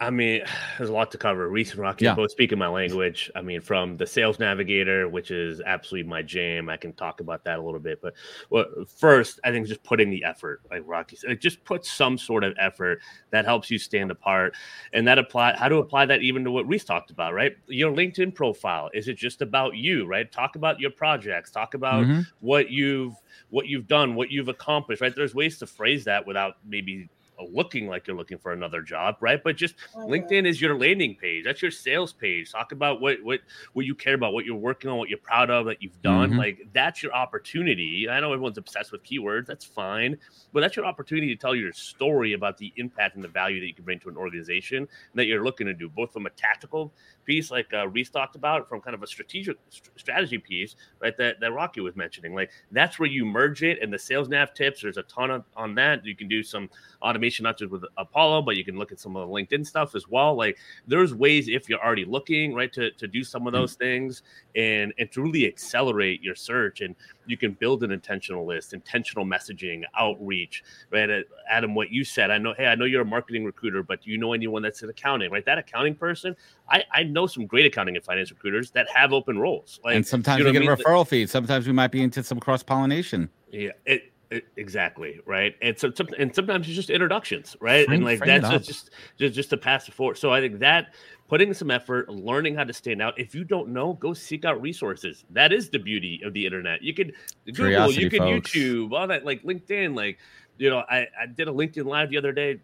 [0.00, 0.42] I mean,
[0.76, 1.48] there's a lot to cover.
[1.48, 2.14] Reice and Rocki yeah.
[2.14, 3.30] both speaking my language.
[3.34, 6.68] I mean, from the Sales Navigator, which is absolutely my jam.
[6.68, 8.02] I can talk about that a little bit.
[8.02, 8.12] But
[8.50, 8.66] well,
[8.98, 12.52] first, I think just putting the effort, like Rocki said, just put some sort of
[12.58, 14.54] effort that helps you stand apart.
[14.92, 17.56] And that apply how to apply that even to what Reice talked about, right?
[17.66, 18.90] Your LinkedIn profile.
[18.92, 20.30] Is it just about you, right?
[20.30, 22.20] Talk about your projects, talk about mm-hmm.
[22.40, 23.14] what you've
[23.48, 25.16] what you've done, what you've accomplished, right?
[25.16, 27.08] There's ways to phrase that without maybe
[27.50, 29.42] looking like you're looking for another job, right?
[29.42, 31.44] But just oh, LinkedIn is your landing page.
[31.44, 32.52] That's your sales page.
[32.52, 33.40] Talk about what what
[33.72, 36.30] what you care about, what you're working on, what you're proud of that you've done.
[36.30, 36.38] Mm-hmm.
[36.38, 38.08] Like that's your opportunity.
[38.08, 39.46] I know everyone's obsessed with keywords.
[39.46, 40.18] That's fine,
[40.52, 43.66] but that's your opportunity to tell your story about the impact and the value that
[43.66, 46.92] you can bring to an organization that you're looking to do, both from a tactical
[47.24, 51.16] piece like uh, Reice talked about from kind of a strategic st- strategy piece, right?
[51.16, 52.34] That, that Rocki was mentioning.
[52.34, 54.82] Like that's where you merge it and the sales nav tips.
[54.82, 56.04] There's a ton of, on that.
[56.04, 56.68] You can do some
[57.00, 59.94] automation, not just with Apollo, but you can look at some of the LinkedIn stuff
[59.94, 60.34] as well.
[60.34, 63.84] Like there's ways if you're already looking, right, to, to do some of those mm-hmm.
[63.84, 64.22] things
[64.54, 66.80] and, and to really accelerate your search.
[66.80, 66.94] And
[67.26, 71.08] you can build an intentional list, intentional messaging, outreach, right?
[71.08, 74.02] Uh, Adam, what you said, I know, hey, I know you're a marketing recruiter, but
[74.02, 75.44] do you know anyone that's in accounting, right?
[75.44, 76.36] That accounting person,
[76.68, 79.80] I, I know some great accounting and finance recruiters that have open roles.
[79.84, 81.26] Like, and sometimes you know we get a referral fee.
[81.26, 83.28] Sometimes we might be into some cross pollination.
[83.50, 85.54] Yeah, it, it, exactly right.
[85.60, 87.86] And so, and sometimes it's just introductions, right?
[87.86, 90.18] Frame, and like that's just just just to pass it forward.
[90.18, 90.94] So I think that
[91.32, 93.18] putting some effort, learning how to stand out.
[93.18, 95.24] If you don't know, go seek out resources.
[95.30, 96.82] That is the beauty of the internet.
[96.82, 97.14] You could
[97.46, 98.52] Google, Curiosity, you could folks.
[98.52, 99.96] YouTube, all that, like LinkedIn.
[99.96, 100.18] Like,
[100.58, 102.60] you know, I, I did a LinkedIn live the other day,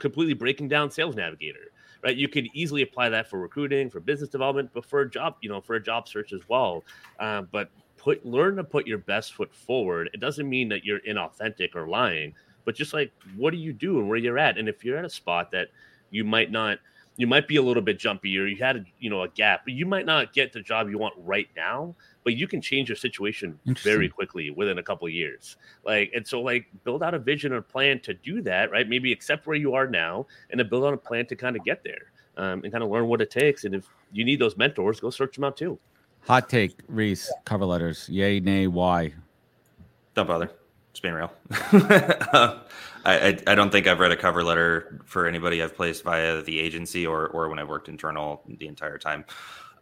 [0.00, 1.70] completely breaking down Sales Navigator.
[2.02, 5.36] Right, you could easily apply that for recruiting, for business development, but for a job,
[5.42, 6.82] you know, for a job search as well.
[7.18, 10.08] Uh, but put learn to put your best foot forward.
[10.14, 12.34] It doesn't mean that you're inauthentic or lying,
[12.64, 15.04] but just like what do you do and where you're at, and if you're at
[15.04, 15.68] a spot that
[16.10, 16.78] you might not
[17.16, 19.62] you might be a little bit jumpy or you had a, you know a gap
[19.64, 21.94] but you might not get the job you want right now
[22.24, 25.56] but you can change your situation very quickly within a couple of years.
[25.84, 28.88] Like and so like build out a vision or plan to do that right?
[28.88, 31.64] Maybe accept where you are now and then build on a plan to kind of
[31.64, 34.56] get there um, and kind of learn what it takes and if you need those
[34.56, 35.78] mentors go search them out too.
[36.26, 38.08] Hot take reice cover letters.
[38.08, 39.14] Yay nay why?
[40.14, 40.50] Don't bother.
[40.92, 41.32] Just being real.
[41.50, 42.58] I,
[43.04, 46.58] I, I don't think I've read a cover letter for anybody I've placed via the
[46.58, 49.24] agency or or when I've worked internal the entire time.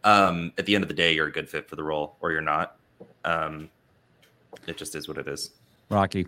[0.03, 2.31] Um, at the end of the day, you're a good fit for the role, or
[2.31, 2.77] you're not.
[3.25, 3.69] Um,
[4.67, 5.51] it just is what it is.
[5.89, 6.27] Rocki.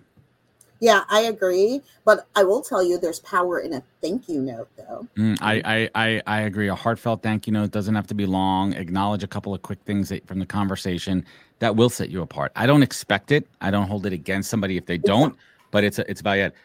[0.82, 4.68] Yeah, I agree, but I will tell you, there's power in a thank you note,
[4.76, 5.08] though.
[5.16, 6.70] Mm, I, I, I I agree.
[6.70, 8.74] A heartfelt thank you note doesn't have to be long.
[8.74, 11.24] Acknowledge a couple of quick things that, from the conversation
[11.60, 12.52] that will set you apart.
[12.56, 13.48] I don't expect it.
[13.62, 15.38] I don't hold it against somebody if they don't,
[15.70, 16.56] but it's a, it's about it.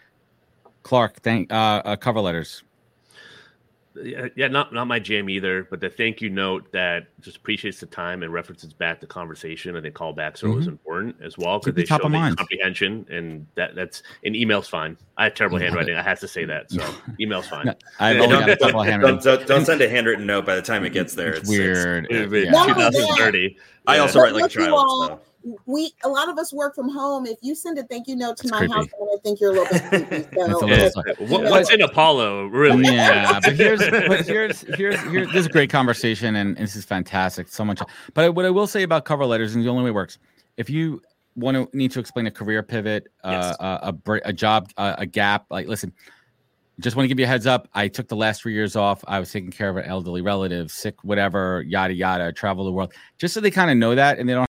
[0.82, 2.62] Clark, thank uh, uh, cover letters.
[4.04, 7.86] Yeah, not not my jam either, but the thank you note that just appreciates the
[7.86, 9.76] time and references back to conversation.
[9.76, 10.50] I think callbacks are mm-hmm.
[10.50, 14.96] always important as well because they show the comprehension, and that that's an email's fine.
[15.16, 15.96] I have terrible handwriting.
[15.96, 16.86] I have to say that, so
[17.20, 17.66] email's fine.
[17.66, 19.20] No, I've only got terrible handwriting.
[19.20, 21.30] Don't, don't, send a handwritten note by the time it gets there.
[21.30, 22.06] It's, it's weird.
[22.10, 22.66] It's, it's, yeah.
[22.66, 23.56] 2030.
[23.86, 24.80] I also write like a child.
[25.08, 25.20] So
[25.66, 27.26] we a lot of us work from home.
[27.26, 28.74] If you send a thank you note to my creepy.
[28.74, 30.26] house, I think you're a little bit creepy.
[30.36, 30.88] So, yeah.
[31.28, 32.84] what, what's in Apollo, really?
[32.84, 36.84] Yeah, but here's but here's here's here's this is a great conversation, and this is
[36.84, 37.48] fantastic.
[37.48, 37.80] So much,
[38.14, 40.18] but what I will say about cover letters, and the only way it works,
[40.56, 41.02] if you
[41.36, 43.56] want to need to explain a career pivot, uh, yes.
[43.60, 45.92] uh, a, a job, uh, a gap, like listen,
[46.80, 47.68] just want to give you a heads up.
[47.74, 49.02] I took the last three years off.
[49.06, 52.32] I was taking care of an elderly relative, sick, whatever, yada yada.
[52.32, 54.46] Travel the world, just so they kind of know that, and they don't.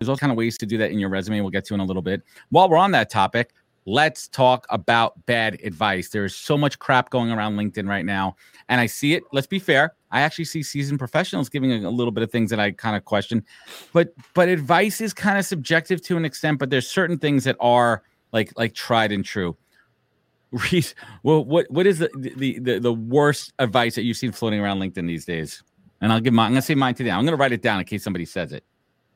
[0.00, 1.42] There's all kind of ways to do that in your resume.
[1.42, 2.22] We'll get to in a little bit.
[2.48, 3.52] While we're on that topic,
[3.84, 6.08] let's talk about bad advice.
[6.08, 8.36] There is so much crap going around LinkedIn right now,
[8.70, 9.24] and I see it.
[9.30, 9.94] Let's be fair.
[10.10, 12.96] I actually see seasoned professionals giving a, a little bit of things that I kind
[12.96, 13.44] of question,
[13.92, 16.58] but but advice is kind of subjective to an extent.
[16.58, 19.54] But there's certain things that are like like tried and true.
[20.54, 24.60] Reice, well, what what is the, the the the worst advice that you've seen floating
[24.60, 25.62] around LinkedIn these days?
[26.00, 26.46] And I'll give mine.
[26.46, 27.10] I'm gonna say mine today.
[27.10, 28.64] I'm gonna write it down in case somebody says it.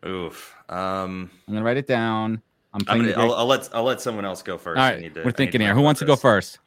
[0.07, 0.55] Oof.
[0.68, 2.42] Um, I'm gonna write it down.
[2.72, 4.78] I'm I'm gonna, I'll, I'll let I'll let someone else go first.
[4.78, 5.74] All I need to- we're I thinking here.
[5.74, 6.59] Who wants to go first?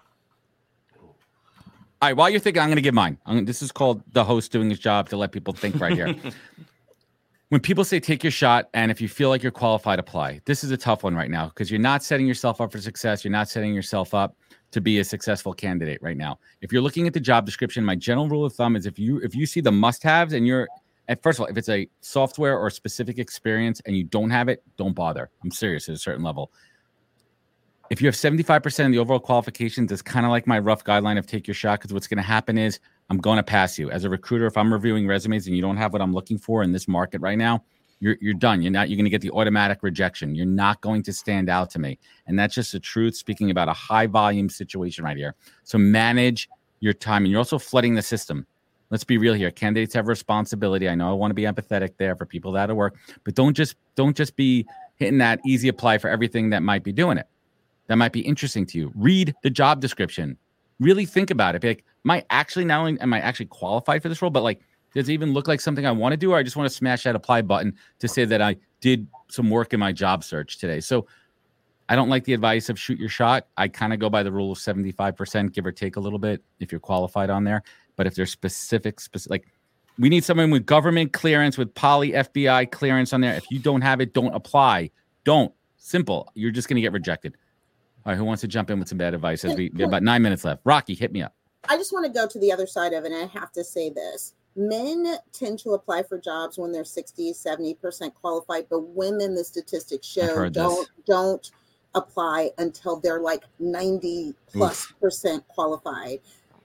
[1.99, 3.17] All right, while you're thinking, I'm going to give mine.
[3.25, 6.15] I'm, this is called the host doing his job to let people think right here.
[7.49, 10.39] when people say take your shot, and if you feel like you're qualified, apply.
[10.45, 13.23] This is a tough one right now because you're not setting yourself up for success.
[13.23, 14.35] You're not setting yourself up
[14.69, 16.37] to be a successful candidate right now.
[16.61, 19.17] If you're looking at the job description, my general rule of thumb is if you
[19.21, 20.67] if you see the must-haves and you're
[21.21, 24.49] first of all, if it's a software or a specific experience and you don't have
[24.49, 25.29] it, don't bother.
[25.43, 26.51] I'm serious at a certain level
[27.89, 31.17] if you have 75% of the overall qualifications, it's kind of like my rough guideline
[31.17, 31.79] of take your shot.
[31.79, 32.79] Because what's going to happen is
[33.09, 34.45] I'm going to pass you as a recruiter.
[34.45, 37.21] If I'm reviewing resumes and you don't have what I'm looking for in this market
[37.21, 37.63] right now,
[37.99, 38.61] you're you're done.
[38.61, 38.89] You're not.
[38.89, 40.35] You're going to get the automatic rejection.
[40.35, 41.97] You're not going to stand out to me,
[42.27, 43.15] and that's just the truth.
[43.15, 45.33] Speaking about a high volume situation right here.
[45.63, 46.47] So manage
[46.79, 48.45] your time, and you're also flooding the system.
[48.89, 49.51] Let's be real here.
[49.51, 50.87] Candidates have responsibility.
[50.87, 53.53] I know I want to be empathetic there for people that are work, but don't
[53.53, 54.65] just don't just be
[54.95, 57.27] hitting that easy apply for everything that might be doing it
[57.87, 58.91] that might be interesting to you.
[58.95, 60.37] Read the job description.
[60.79, 61.61] Really think about it.
[61.61, 64.61] Be like, am I actually only am I actually qualified for this role, but like,
[64.93, 66.75] does it even look like something I want to do, or I just want to
[66.75, 70.59] smash that apply button to say that I did some work in my job search
[70.59, 70.79] today?
[70.79, 71.07] So
[71.89, 73.47] I don't like the advice of shoot your shot.
[73.57, 76.43] I kind of go by the rule of 75%, give or take a little bit
[76.59, 77.63] if you're qualified on there.
[77.97, 79.47] But if there's specific, specific like
[79.99, 83.33] we need someone with government clearance, with poly FBI clearance on there.
[83.33, 84.91] If you don't have it, don't apply.
[85.25, 85.51] Don't.
[85.77, 86.31] Simple.
[86.35, 87.35] You're just going to get rejected.
[88.05, 89.43] All right, who wants to jump in with some bad advice?
[89.43, 90.63] As we, about nine minutes left.
[90.63, 91.33] Rocki, hit me up.
[91.67, 93.63] I just want to go to the other side of it, and I have to
[93.63, 94.33] say this.
[94.55, 100.07] Men tend to apply for jobs when they're 60, 70% qualified, but women, the statistics
[100.07, 101.51] show, don't don't
[101.95, 106.19] apply until they're like 90 plus percent qualified.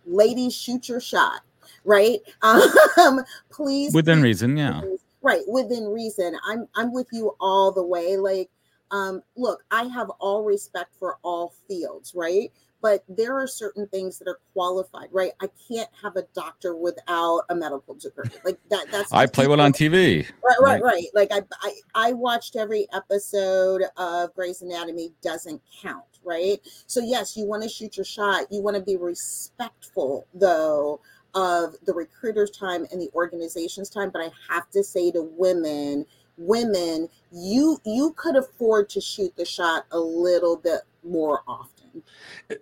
[0.06, 1.40] Ladies, shoot your shot,
[1.84, 2.20] right?
[2.98, 4.82] Um, please Within reason, yeah.
[5.22, 6.36] Right, within reason.
[6.44, 8.16] I'm I'm with you all the way.
[8.16, 8.50] Like,
[8.90, 12.52] um, look, I have all respect for all fields, right?
[12.82, 15.30] But there are certain things that are qualified, right?
[15.40, 18.28] I can't have a doctor without a medical degree.
[18.44, 18.86] Like that.
[18.90, 20.26] That's I play one on TV.
[20.44, 21.06] Right, right, right.
[21.14, 25.12] Like I, I, I watched every episode of Grey's Anatomy.
[25.22, 26.58] Doesn't count, right?
[26.88, 28.46] So yes, you want to shoot your shot.
[28.50, 31.00] You want to be respectful, though,
[31.34, 34.10] of the recruiter's time and the organization's time.
[34.10, 36.04] But I have to say to women,
[36.36, 41.71] women, you you could afford to shoot the shot a little bit more often.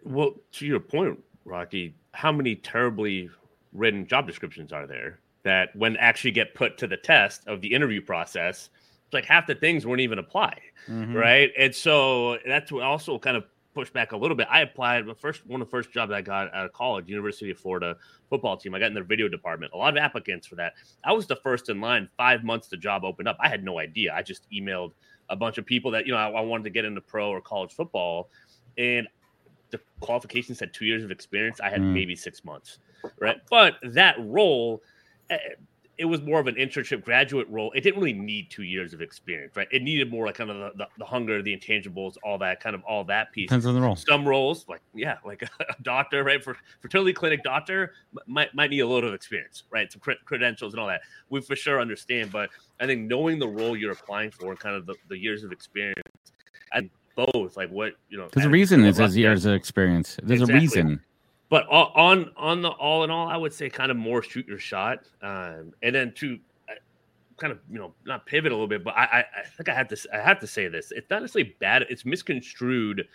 [0.04, 3.30] Well, to your point, Rocki, how many terribly
[3.72, 7.72] written job descriptions are there that when actually get put to the test of the
[7.72, 8.68] interview process,
[9.06, 10.58] it's like half the things won't even apply,
[10.88, 11.14] Mhm.
[11.14, 11.50] right?
[11.58, 14.48] And so that's what also kind of pushed back a little bit.
[14.50, 17.50] I applied the first one of the first jobs I got out of college, University
[17.50, 17.96] of Florida
[18.28, 18.74] football team.
[18.74, 19.72] I got in their video department.
[19.72, 20.74] A lot of applicants for that.
[21.04, 22.08] I was the first in line.
[22.16, 23.36] Five months the job opened up.
[23.40, 24.12] I had no idea.
[24.12, 24.92] I just emailed
[25.28, 27.40] a bunch of people that you know I, I wanted to get into pro or
[27.40, 28.28] college football,
[28.76, 29.06] and
[29.70, 31.60] the qualifications had two years of experience.
[31.60, 31.92] I had Mm.
[31.92, 32.78] maybe six months,
[33.18, 33.38] right?
[33.48, 34.82] But that role,
[35.30, 35.38] eh,
[35.98, 37.70] it was more of an internship graduate role.
[37.72, 39.68] It didn't really need two years of experience, right?
[39.70, 42.74] It needed more like kind of the, the, the hunger, the intangibles, all that kind
[42.74, 43.48] of all that piece.
[43.50, 43.96] Depends on the role.
[43.96, 46.42] Some roles, like yeah, like a doctor, right?
[46.42, 47.92] For fertility clinic doctor,
[48.26, 49.92] might might need a little of experience, right?
[49.92, 51.02] Some cre- credentials and all that.
[51.28, 52.48] We for sure understand, but
[52.80, 55.52] I think knowing the role you're applying for, and kind of the, the years of
[55.52, 56.00] experience,
[56.72, 56.88] and
[57.32, 58.28] both, like what you know.
[58.32, 60.16] There's a reason it as years of experience.
[60.22, 60.58] There's Exactly.
[60.58, 61.00] a reason.
[61.48, 64.58] but on on the all in all, I would say kind of more shoot your
[64.58, 66.74] shot, um, and then to uh,
[67.36, 69.74] kind of you know not pivot a little bit, but I I, I think I
[69.74, 70.92] have to I have to say this.
[70.92, 71.86] It's not necessarily bad.
[71.90, 73.06] It's misconstrued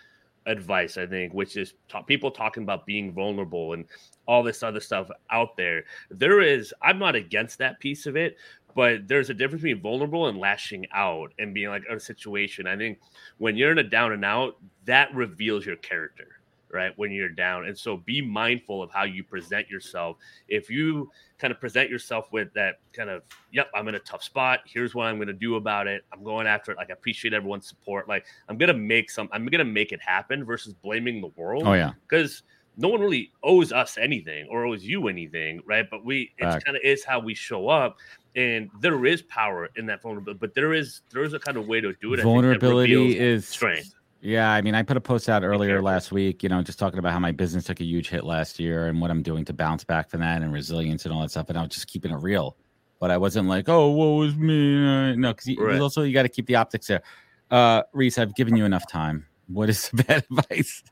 [0.48, 3.86] advice, I think, which is ta- people talking about being vulnerable and
[4.28, 5.86] all this other stuff out there.
[6.12, 8.38] There is I'm not against that piece of it.
[8.76, 12.68] But there's a difference between vulnerable and lashing out and being like a situation.
[12.68, 13.00] I think
[13.38, 16.28] when you're in a down and out, that reveals your character
[16.76, 17.66] right when you're down.
[17.66, 20.18] And so be mindful of how you present yourself.
[20.50, 23.22] If you kind of present yourself with that kind of
[23.52, 24.60] yep i'm in a tough spot.
[24.66, 26.04] Here's what i'm going to do about it.
[26.14, 26.78] I'm going after it.
[26.78, 28.08] Like i appreciate everyone's support.
[28.08, 31.32] Like i'm going to make some i'm going to make it happen versus blaming the
[31.36, 31.64] world.
[31.66, 31.94] Oh yeah.
[32.08, 32.44] because
[32.78, 35.86] no one really owes us anything or owes you anything, right?
[35.90, 37.98] But we it's kind of is how we show up.
[38.36, 41.68] And there is power in that vulnerability, but there is there is a kind of
[41.68, 42.22] way to do it.
[42.22, 43.96] Vulnerability is strength.
[44.22, 46.98] Yeah, I mean, I put a post out earlier last week, you know, just talking
[46.98, 49.54] about how my business took a huge hit last year and what I'm doing to
[49.54, 51.50] bounce back from that and resilience and all that stuff.
[51.50, 52.58] And I was just keeping it real,
[53.00, 55.16] but I wasn't like, oh, what was me?
[55.16, 55.80] No, because right.
[55.80, 57.04] also you got to keep the optics there.
[57.52, 59.28] Uh, Reice, I've given you enough time.
[59.48, 60.84] What is the bad advice?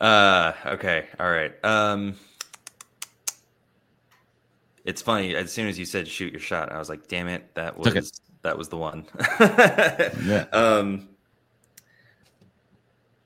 [0.00, 1.52] Uh, okay, all right.
[1.64, 2.14] Um,
[4.84, 5.34] it's funny.
[5.34, 8.20] As soon as you said shoot your shot, I was like, damn it, that was
[8.42, 9.06] that was the one.
[9.40, 10.46] yeah.
[10.52, 11.08] Um,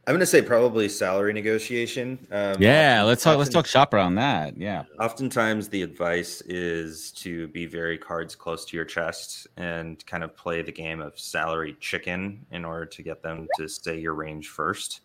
[0.04, 2.18] I'm gonna say probably salary negotiation.
[2.32, 3.30] Um, yeah, often, let's talk.
[3.32, 4.56] Often, let's talk shop around that.
[4.56, 4.82] Yeah.
[4.98, 10.34] Oftentimes, the advice is to be very cards close to your chest and kind of
[10.34, 14.48] play the game of salary chicken in order to get them to say your range
[14.48, 15.02] first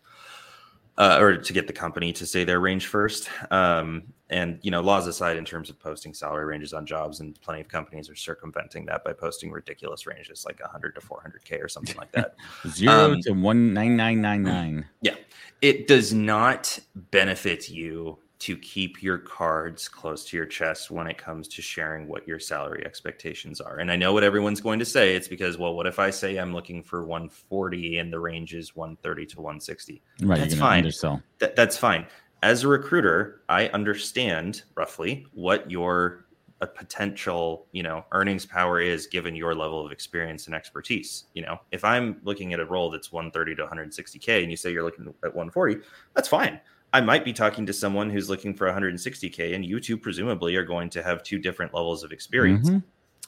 [0.98, 3.30] uh, or to get the company to say their range first.
[3.50, 7.40] Um, and you know, laws aside, in terms of posting salary ranges on jobs, and
[7.40, 11.68] plenty of companies are circumventing that by posting ridiculous ranges like 100 to 400k or
[11.68, 12.34] something like that.
[12.68, 14.86] Zero um, to one nine nine nine nine.
[15.00, 15.14] Yeah,
[15.62, 21.18] it does not benefit you to keep your cards close to your chest when it
[21.18, 23.78] comes to sharing what your salary expectations are.
[23.78, 25.16] And I know what everyone's going to say.
[25.16, 28.76] It's because, well, what if I say I'm looking for 140 and the range is
[28.76, 30.02] 130 to 160?
[30.22, 30.38] Right.
[30.38, 30.78] That's fine.
[30.78, 31.20] Undersell.
[31.40, 32.06] Th- that's fine.
[32.44, 36.24] As a recruiter, I understand roughly what your
[36.60, 41.26] a potential, you know, earnings power is given your level of experience and expertise.
[41.34, 44.72] You know, if I'm looking at a role that's 130 to 160k and you say
[44.72, 45.78] you're looking at 140,
[46.14, 46.60] that's fine
[46.92, 50.64] I might be talking to someone who's looking for 160k, and you two presumably are
[50.64, 52.70] going to have two different levels of experience.
[52.70, 52.78] Mm-hmm.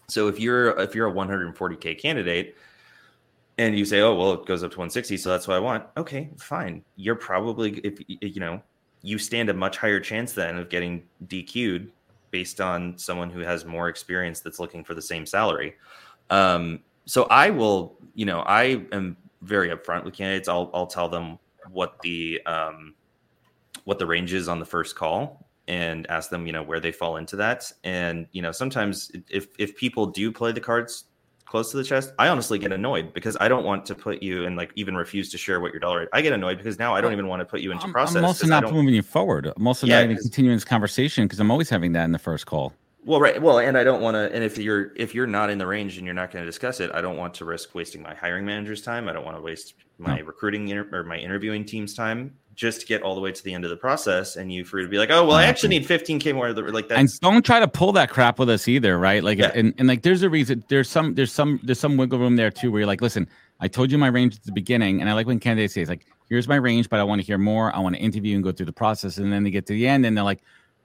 [0.09, 2.57] So if you're if you're a 140k candidate,
[3.59, 5.85] and you say, "Oh, well, it goes up to 160, so that's what I want,"
[5.97, 6.83] okay, fine.
[6.97, 8.63] You're probably if you know
[9.03, 11.91] you stand a much higher chance then of getting DQ'd
[12.31, 15.75] based on someone who has more experience that's looking for the same salary.
[16.29, 20.49] Um, so I will, you know, I am very upfront with candidates.
[20.49, 21.39] I'll I'll tell them
[21.71, 22.95] what the um,
[23.85, 26.93] what the range is on the first call and ask them, you know, where they
[26.93, 27.71] fall into that.
[27.85, 31.05] And, you know, sometimes if if people do play the cards
[31.47, 34.47] close to the chest, I honestly get annoyed because I don't want to put you
[34.47, 36.09] and like even refuse to share what your dollar.
[36.13, 38.17] I get annoyed because now I don't even want to put you into I'm, process.
[38.17, 39.53] I'm also not moving you forward.
[39.57, 42.19] I'm also yeah, not even continuing this conversation because I'm always having that in the
[42.19, 42.73] first call.
[43.05, 43.41] Well, right.
[43.41, 44.33] Well, and I don't want to.
[44.35, 46.81] And if you're if you're not in the range and you're not going to discuss
[46.81, 49.09] it, I don't want to risk wasting my hiring manager's time.
[49.09, 50.25] I don't want to waste my no.
[50.25, 53.55] recruiting inter- or my interviewing team's time just to get all the way to the
[53.55, 55.87] end of the process and you for to be like, oh well, I actually need
[55.87, 56.53] 15k more.
[56.53, 56.99] Like that.
[56.99, 59.23] And don't try to pull that crap with us either, right?
[59.23, 59.53] Like, yeah.
[59.55, 60.65] and, and like, there's a reason.
[60.69, 63.29] There's some there's some there's some wiggle room there too, where you're like, listen,
[63.61, 66.07] I told you my range at the beginning, and I like when candidates say, like,
[66.29, 67.75] here's my range, but I want to hear more.
[67.75, 69.87] I want to interview and go through the process, and then they get to the
[69.87, 70.43] end, and they're like.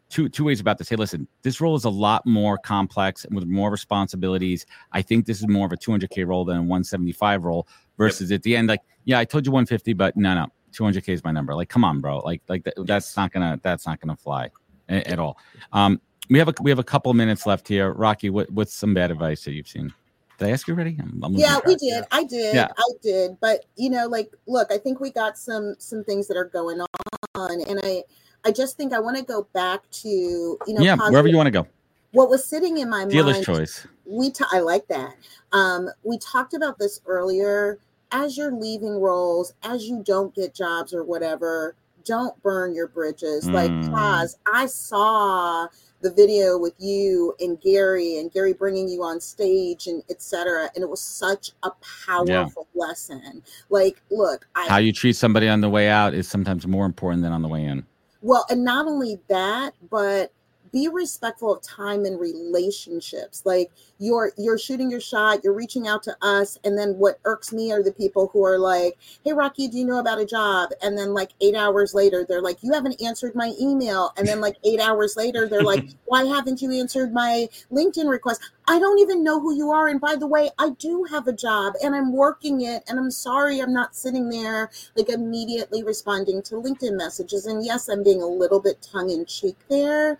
[0.07, 0.87] Two, two ways about this.
[0.87, 5.25] Hey, listen this role is a lot more complex and with more responsibilities i think
[5.25, 8.37] this is more of a 200k role than a 175 role versus yep.
[8.37, 11.31] at the end like yeah i told you 150 but no no 200k is my
[11.31, 11.55] number.
[11.55, 12.19] Like, come on, bro.
[12.19, 14.49] Like, like that, that's not gonna that's not gonna fly
[14.89, 15.37] at, at all.
[15.73, 17.93] Um, we have a we have a couple minutes left here.
[17.93, 19.93] Rocki, what what's some bad advice that you've seen?
[20.37, 20.97] Did I ask you already?
[20.99, 22.03] I'm, I'm yeah, we did.
[22.11, 22.55] I did.
[22.55, 22.67] Yeah.
[22.77, 23.37] I did.
[23.39, 26.81] But you know, like, look, I think we got some some things that are going
[26.81, 28.03] on, and I
[28.43, 31.37] I just think I want to go back to you know, yeah, positive, wherever you
[31.37, 31.67] want to go.
[32.11, 33.45] What was sitting in my Dealer's mind?
[33.45, 33.87] Choice.
[34.05, 35.15] We t- I like that.
[35.51, 37.79] Um, we talked about this earlier
[38.15, 43.45] as you're leaving roles, as you don't get jobs or whatever, don't burn your bridges.
[43.45, 43.53] Mm.
[43.53, 44.37] Like, pause.
[44.51, 45.67] I saw
[46.01, 50.69] the video with you and Gary and Gary bringing you on stage and etc.
[50.75, 51.71] And it was such a
[52.05, 52.87] powerful yeah.
[52.87, 53.43] lesson.
[53.69, 57.23] Like, look, I, how you treat somebody on the way out is sometimes more important
[57.23, 57.85] than on the way in.
[58.21, 60.31] Well, and not only that, but
[60.75, 63.43] be respectful of time and relationships.
[63.45, 67.53] Like you're you're shooting your shot you're reaching out to us and then what irks
[67.53, 70.71] me are the people who are like hey rocki do you know about a job?
[70.81, 74.11] And then like eight hours later they're like you haven't answered my email.
[74.17, 78.41] And then like eight hours later they're like why haven't you answered my linkedin request?
[78.67, 81.33] I don't even know who you are and by the way i do have a
[81.33, 86.41] job and i'm working it and i'm sorry i'm not sitting there like immediately responding
[86.41, 87.45] to linkedin messages.
[87.45, 90.19] And yes i'm being a little bit tongue-in-cheek there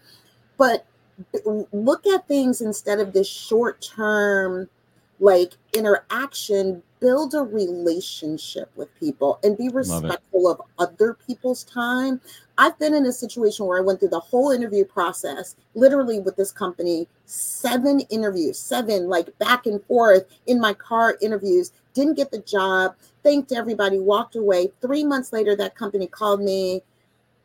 [0.58, 0.86] but
[1.72, 4.68] look at things instead of this short term
[5.20, 12.20] like interaction build a relationship with people and be respectful of other people's time.
[12.58, 16.36] I've been in a situation where i went through the whole interview process literally with
[16.36, 22.32] this company seven interviews seven like back and forth in my car interviews didn't get
[22.32, 24.72] the job thanked everybody walked away.
[24.82, 26.84] Three months later that company called me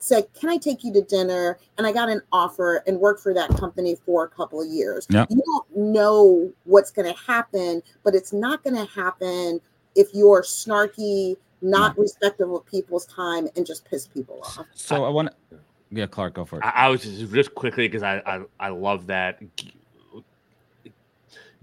[0.00, 1.58] said, Can I take you to dinner?
[1.78, 5.06] And I got an offer and worked for that company for a couple of years.
[5.10, 5.28] Yep.
[5.30, 9.60] You don't know what's going to happen, but it's not going to happen
[9.94, 14.66] if you're snarky, not respectful of people's time, and just piss people off.
[14.74, 15.58] So I want to,
[15.90, 16.64] yeah, Clark, go for it.
[16.64, 19.40] I, I was just, just quickly because I, I I love that.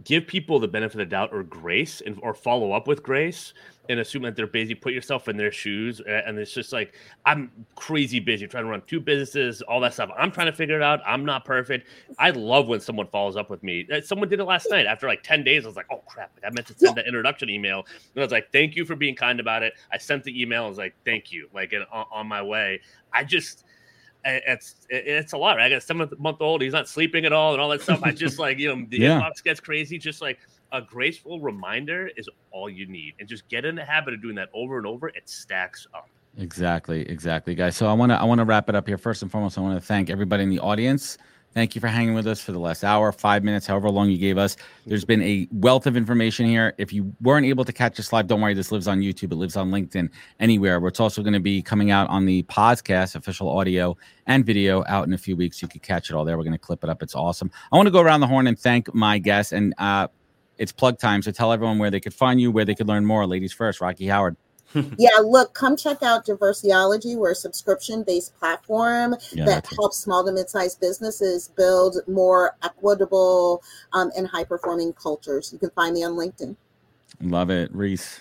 [0.04, 3.54] Give people the benefit of the doubt or grace, and or follow up with grace,
[3.90, 4.76] and assume that they're busy.
[4.76, 6.96] Put yourself in their shoes, and it's just like
[7.26, 10.12] I'm crazy busy trying to run two businesses, all that stuff.
[10.16, 11.00] I'm trying to figure it out.
[11.06, 11.88] I'm not perfect.
[12.20, 13.88] I love when someone follows up with me.
[13.92, 14.86] Uh, Someone did it last night.
[14.86, 16.32] After like ten days, I was like, "Oh crap!
[16.36, 17.80] Like, I meant to send that introduction email."
[18.14, 20.66] And I was like, "Thank you for being kind about it." I sent the email.
[20.66, 22.82] I was like, "Thank you." Like, and on, on my way.
[23.14, 23.64] I just
[24.28, 25.58] it's it's a lot.
[25.58, 25.66] Right?
[25.66, 26.62] I got a seven month old.
[26.62, 28.02] He's not sleeping at all, and all that stuff.
[28.04, 29.20] I just like you know the Yeah.
[29.22, 29.98] inbox gets crazy.
[29.98, 30.40] Just like
[30.72, 34.36] a graceful reminder is all you need, and just get in the habit of doing
[34.36, 35.08] that over and over.
[35.10, 36.10] It stacks up.
[36.38, 37.76] Exactly, exactly, guys.
[37.76, 38.98] So I want to I want to wrap it up here.
[38.98, 41.18] First and foremost, I want to thank everybody in the audience.
[41.54, 44.20] Thank you for hanging with us for the last hour, five minutes, however long you
[44.20, 44.58] gave us.
[44.86, 46.76] There's been a wealth of information here.
[46.78, 48.54] If you weren't able to catch this live, don't worry.
[48.54, 49.32] This lives on YouTube.
[49.32, 50.78] It lives on LinkedIn, anywhere.
[50.88, 55.08] It's also going to be coming out on the podcast, official audio and video, out
[55.08, 55.60] in a few weeks.
[55.62, 56.38] You could catch it all there.
[56.38, 57.02] We're going to clip it up.
[57.02, 57.50] It's awesome.
[57.72, 59.52] I want to go around the horn and thank my guests.
[59.52, 60.10] And uh,
[60.60, 61.24] it's plug time.
[61.24, 63.26] So tell everyone where they could find you, where they could learn more.
[63.26, 64.38] Ladies first, Rocki Howard.
[64.98, 67.16] Yeah, look, come check out Diversiology.
[67.16, 72.56] We're a subscription based platform Yeah, that helps small to mid sized businesses build more
[72.64, 73.64] equitable
[73.94, 75.52] um, and high performing cultures.
[75.52, 76.56] You can find me on LinkedIn.
[77.22, 78.20] Love it, Reice.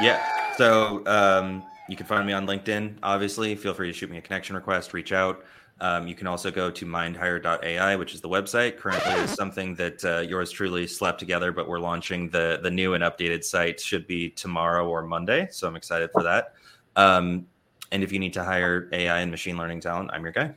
[0.00, 0.24] Yeah.
[0.56, 2.96] So um, you can find me on LinkedIn.
[3.02, 5.44] Obviously, feel free to shoot me a connection request, reach out.
[5.80, 8.76] Um, you can also go to mindhire.ai, which is the website.
[8.76, 12.94] Currently, is something that uh, yours truly slapped together, but we're launching the the new
[12.94, 13.80] and updated site.
[13.80, 16.54] Should be tomorrow or Monday, so I'm excited for that.
[16.96, 17.46] Um,
[17.92, 20.54] and if you need to hire AI and machine learning talent, I'm your guy.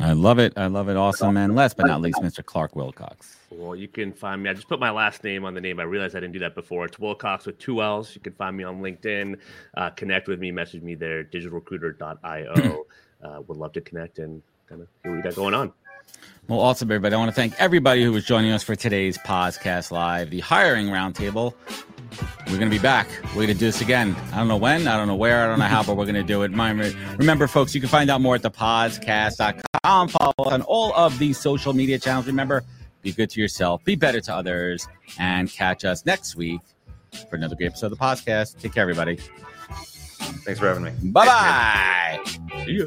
[0.00, 0.52] I love it.
[0.56, 0.96] I love it.
[0.96, 1.36] Awesome.
[1.36, 2.44] And last but not least, Mr.
[2.44, 3.36] Clark Willcox.
[3.50, 4.50] Well, you can find me.
[4.50, 5.80] I just put my last name on the name.
[5.80, 6.84] I realized I didn't do that before.
[6.84, 8.14] It's Willcox with two L's.
[8.14, 9.38] You can find me on LinkedIn.
[9.76, 10.50] Uh, connect with me.
[10.50, 11.24] Message me there.
[11.24, 12.84] Digitalrecruiter.io.
[13.22, 15.72] uh, would love to connect and kind of see what you got going on.
[16.48, 17.14] Well, awesome, everybody.
[17.14, 20.86] I want to thank everybody who was joining us for today's POZcast Live, the hiring
[20.86, 21.54] roundtable.
[22.46, 23.08] We're going to be back.
[23.28, 24.14] We're going to do this again.
[24.32, 26.14] I don't know when, I don't know where, I don't know how, but we're going
[26.14, 26.52] to do it.
[26.52, 30.08] Remember, remember, folks, you can find out more at thePOZcast.com.
[30.08, 32.28] Follow us on all of these social media channels.
[32.28, 32.62] Remember,
[33.02, 34.86] be good to yourself, be better to others,
[35.18, 36.60] and catch us next week
[37.28, 38.60] for another great episode of the POZcast.
[38.60, 39.16] Take care, everybody.
[40.46, 40.92] Thanks for having me.
[41.10, 42.20] Bye bye.
[42.64, 42.86] See ya.